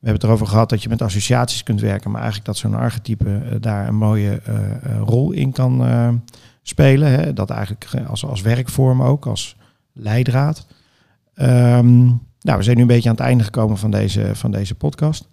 We 0.00 0.06
hebben 0.06 0.20
het 0.20 0.24
erover 0.24 0.46
gehad 0.46 0.68
dat 0.68 0.82
je 0.82 0.88
met 0.88 1.02
associaties 1.02 1.62
kunt 1.62 1.80
werken, 1.80 2.10
maar 2.10 2.20
eigenlijk 2.20 2.50
dat 2.50 2.56
zo'n 2.56 2.74
archetype 2.74 3.24
uh, 3.24 3.54
daar 3.60 3.88
een 3.88 3.96
mooie 3.96 4.40
uh, 4.48 5.00
rol 5.00 5.32
in 5.32 5.52
kan 5.52 6.22
spelen. 6.62 7.10
Hè. 7.10 7.32
Dat 7.32 7.50
eigenlijk 7.50 8.08
als, 8.08 8.24
als 8.24 8.40
werkvorm 8.40 9.02
ook, 9.02 9.26
als 9.26 9.56
leidraad. 9.98 10.66
Um, 11.34 12.26
nou, 12.40 12.58
we 12.58 12.62
zijn 12.62 12.76
nu 12.76 12.82
een 12.82 12.88
beetje 12.88 13.08
aan 13.08 13.14
het 13.14 13.24
einde 13.24 13.44
gekomen 13.44 13.78
van 13.78 13.90
deze, 13.90 14.30
van 14.34 14.50
deze 14.50 14.74
podcast. 14.74 15.28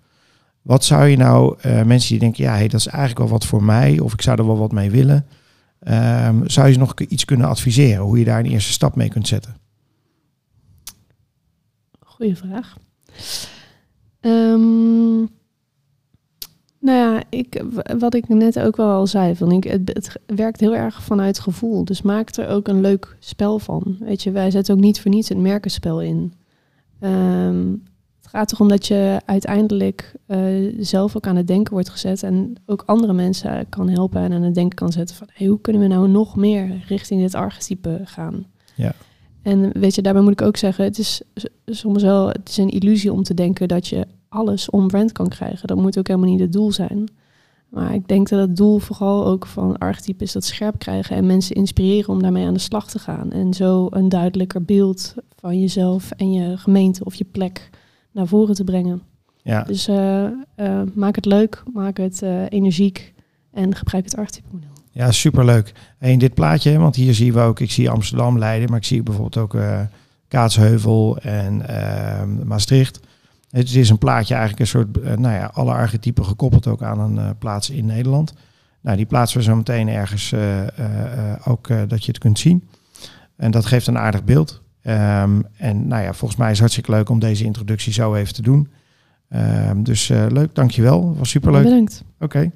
Wat 0.61 0.83
zou 0.83 1.05
je 1.05 1.17
nou, 1.17 1.57
uh, 1.65 1.83
mensen 1.83 2.09
die 2.09 2.19
denken, 2.19 2.43
ja, 2.43 2.53
hey, 2.53 2.67
dat 2.67 2.79
is 2.79 2.87
eigenlijk 2.87 3.19
wel 3.19 3.29
wat 3.29 3.45
voor 3.45 3.63
mij, 3.63 3.99
of 3.99 4.13
ik 4.13 4.21
zou 4.21 4.39
er 4.39 4.45
wel 4.45 4.57
wat 4.57 4.71
mee 4.71 4.91
willen. 4.91 5.25
Um, 5.87 6.49
zou 6.49 6.67
je 6.67 6.77
nog 6.77 6.93
iets 6.93 7.25
kunnen 7.25 7.47
adviseren, 7.47 8.03
hoe 8.03 8.19
je 8.19 8.25
daar 8.25 8.39
een 8.39 8.45
eerste 8.45 8.71
stap 8.71 8.95
mee 8.95 9.09
kunt 9.09 9.27
zetten? 9.27 9.55
Goeie 11.99 12.35
vraag. 12.35 12.77
Um, 14.21 15.29
nou 16.85 16.97
ja, 16.97 17.23
ik, 17.29 17.63
wat 17.99 18.13
ik 18.13 18.27
net 18.27 18.59
ook 18.59 18.75
wel 18.75 18.89
al 18.89 19.07
zei, 19.07 19.35
van 19.35 19.51
ik, 19.51 19.63
het, 19.63 19.81
het, 19.93 20.15
werkt 20.25 20.59
heel 20.59 20.75
erg 20.75 21.03
vanuit 21.03 21.39
gevoel. 21.39 21.85
Dus 21.85 22.01
maak 22.01 22.35
er 22.35 22.47
ook 22.47 22.67
een 22.67 22.81
leuk 22.81 23.15
spel 23.19 23.59
van. 23.59 23.97
Weet 23.99 24.23
je, 24.23 24.31
wij 24.31 24.51
zetten 24.51 24.75
ook 24.75 24.81
niet 24.81 25.01
voor 25.01 25.11
niets 25.11 25.29
het 25.29 25.37
merkenspel 25.37 26.01
in. 26.01 26.33
Um, 27.01 27.83
het 28.21 28.27
gaat 28.29 28.51
erom 28.51 28.67
dat 28.67 28.87
je 28.87 29.21
uiteindelijk 29.25 30.13
uh, 30.27 30.75
zelf 30.79 31.15
ook 31.15 31.27
aan 31.27 31.35
het 31.35 31.47
denken 31.47 31.73
wordt 31.73 31.89
gezet 31.89 32.23
en 32.23 32.55
ook 32.65 32.83
andere 32.85 33.13
mensen 33.13 33.69
kan 33.69 33.89
helpen 33.89 34.21
en 34.21 34.33
aan 34.33 34.43
het 34.43 34.55
denken 34.55 34.75
kan 34.75 34.91
zetten 34.91 35.15
van 35.15 35.27
hey, 35.33 35.47
hoe 35.47 35.61
kunnen 35.61 35.81
we 35.81 35.87
nou 35.87 36.07
nog 36.07 36.35
meer 36.35 36.83
richting 36.87 37.21
dit 37.21 37.35
archetype 37.35 38.01
gaan. 38.03 38.45
Ja. 38.75 38.93
En 39.41 39.79
weet 39.79 39.95
je, 39.95 40.01
daarbij 40.01 40.21
moet 40.21 40.31
ik 40.31 40.41
ook 40.41 40.57
zeggen, 40.57 40.83
het 40.83 40.97
is 40.97 41.21
soms 41.65 42.03
wel 42.03 42.27
het 42.27 42.49
is 42.49 42.57
een 42.57 42.69
illusie 42.69 43.13
om 43.13 43.23
te 43.23 43.33
denken 43.33 43.67
dat 43.67 43.87
je 43.87 44.07
alles 44.35 44.69
on-brand 44.69 45.11
kan 45.11 45.27
krijgen. 45.27 45.67
Dat 45.67 45.77
moet 45.77 45.97
ook 45.97 46.07
helemaal 46.07 46.29
niet 46.29 46.39
het 46.39 46.53
doel 46.53 46.71
zijn. 46.71 47.09
Maar 47.69 47.93
ik 47.93 48.07
denk 48.07 48.29
dat 48.29 48.39
het 48.39 48.55
doel 48.55 48.79
vooral 48.79 49.25
ook 49.25 49.45
van 49.45 49.77
archetype 49.77 50.23
is 50.23 50.31
dat 50.31 50.45
scherp 50.45 50.79
krijgen 50.79 51.15
en 51.15 51.25
mensen 51.25 51.55
inspireren 51.55 52.09
om 52.09 52.21
daarmee 52.21 52.45
aan 52.45 52.53
de 52.53 52.59
slag 52.59 52.89
te 52.89 52.99
gaan. 52.99 53.31
En 53.31 53.53
zo 53.53 53.87
een 53.89 54.09
duidelijker 54.09 54.63
beeld 54.63 55.15
van 55.39 55.59
jezelf 55.59 56.11
en 56.11 56.31
je 56.31 56.57
gemeente 56.57 57.03
of 57.03 57.15
je 57.15 57.25
plek 57.31 57.69
naar 58.11 58.27
voren 58.27 58.55
te 58.55 58.63
brengen. 58.63 59.01
Ja. 59.41 59.63
Dus 59.63 59.87
uh, 59.89 60.23
uh, 60.57 60.81
maak 60.93 61.15
het 61.15 61.25
leuk, 61.25 61.63
maak 61.73 61.97
het 61.97 62.21
uh, 62.21 62.43
energiek 62.49 63.13
en 63.51 63.75
gebruik 63.75 64.03
het 64.03 64.15
archetype 64.15 64.47
model. 64.51 64.69
Ja, 64.91 65.11
superleuk. 65.11 65.73
En 65.97 66.19
dit 66.19 66.33
plaatje, 66.33 66.77
want 66.77 66.95
hier 66.95 67.13
zien 67.13 67.33
we 67.33 67.39
ook, 67.39 67.59
ik 67.59 67.71
zie 67.71 67.89
Amsterdam, 67.89 68.39
Leiden, 68.39 68.69
maar 68.69 68.77
ik 68.77 68.85
zie 68.85 69.03
bijvoorbeeld 69.03 69.37
ook 69.37 69.57
Kaatsheuvel 70.27 71.17
en 71.17 71.67
ehm, 71.67 72.47
Maastricht. 72.47 72.99
Het 73.55 73.75
is 73.75 73.89
een 73.89 73.97
plaatje 73.97 74.33
eigenlijk 74.33 74.61
een 74.61 74.67
soort, 74.67 74.97
uh, 74.97 75.03
nou 75.03 75.33
ja, 75.33 75.51
alle 75.53 75.71
archetypen 75.71 76.25
gekoppeld 76.25 76.67
ook 76.67 76.83
aan 76.83 76.99
een 76.99 77.15
uh, 77.15 77.29
plaats 77.39 77.69
in 77.69 77.85
Nederland. 77.85 78.33
Nou, 78.81 78.97
die 78.97 79.05
plaatsen 79.05 79.37
we 79.37 79.43
zo 79.43 79.55
meteen 79.55 79.87
ergens 79.87 80.31
uh, 80.31 80.61
ook 81.45 81.67
dat 81.67 82.05
je 82.05 82.11
het 82.11 82.17
kunt 82.17 82.39
zien. 82.39 82.67
En 83.35 83.51
dat 83.51 83.65
geeft 83.65 83.87
een 83.87 83.97
aardig 83.97 84.23
beeld. 84.23 84.61
Um, 84.83 85.45
en 85.57 85.87
nou 85.87 86.03
ja, 86.03 86.13
volgens 86.13 86.39
mij 86.39 86.47
is 86.47 86.51
het 86.51 86.59
hartstikke 86.59 86.91
leuk 86.91 87.09
om 87.09 87.19
deze 87.19 87.43
introductie 87.43 87.93
zo 87.93 88.15
even 88.15 88.33
te 88.33 88.41
doen. 88.41 88.69
Um, 89.69 89.83
dus 89.83 90.07
leuk, 90.07 90.55
dankjewel. 90.55 91.15
Was 91.17 91.29
superleuk. 91.29 91.63
Bedankt. 91.63 92.03
Oké. 92.15 92.23
Okay. 92.23 92.51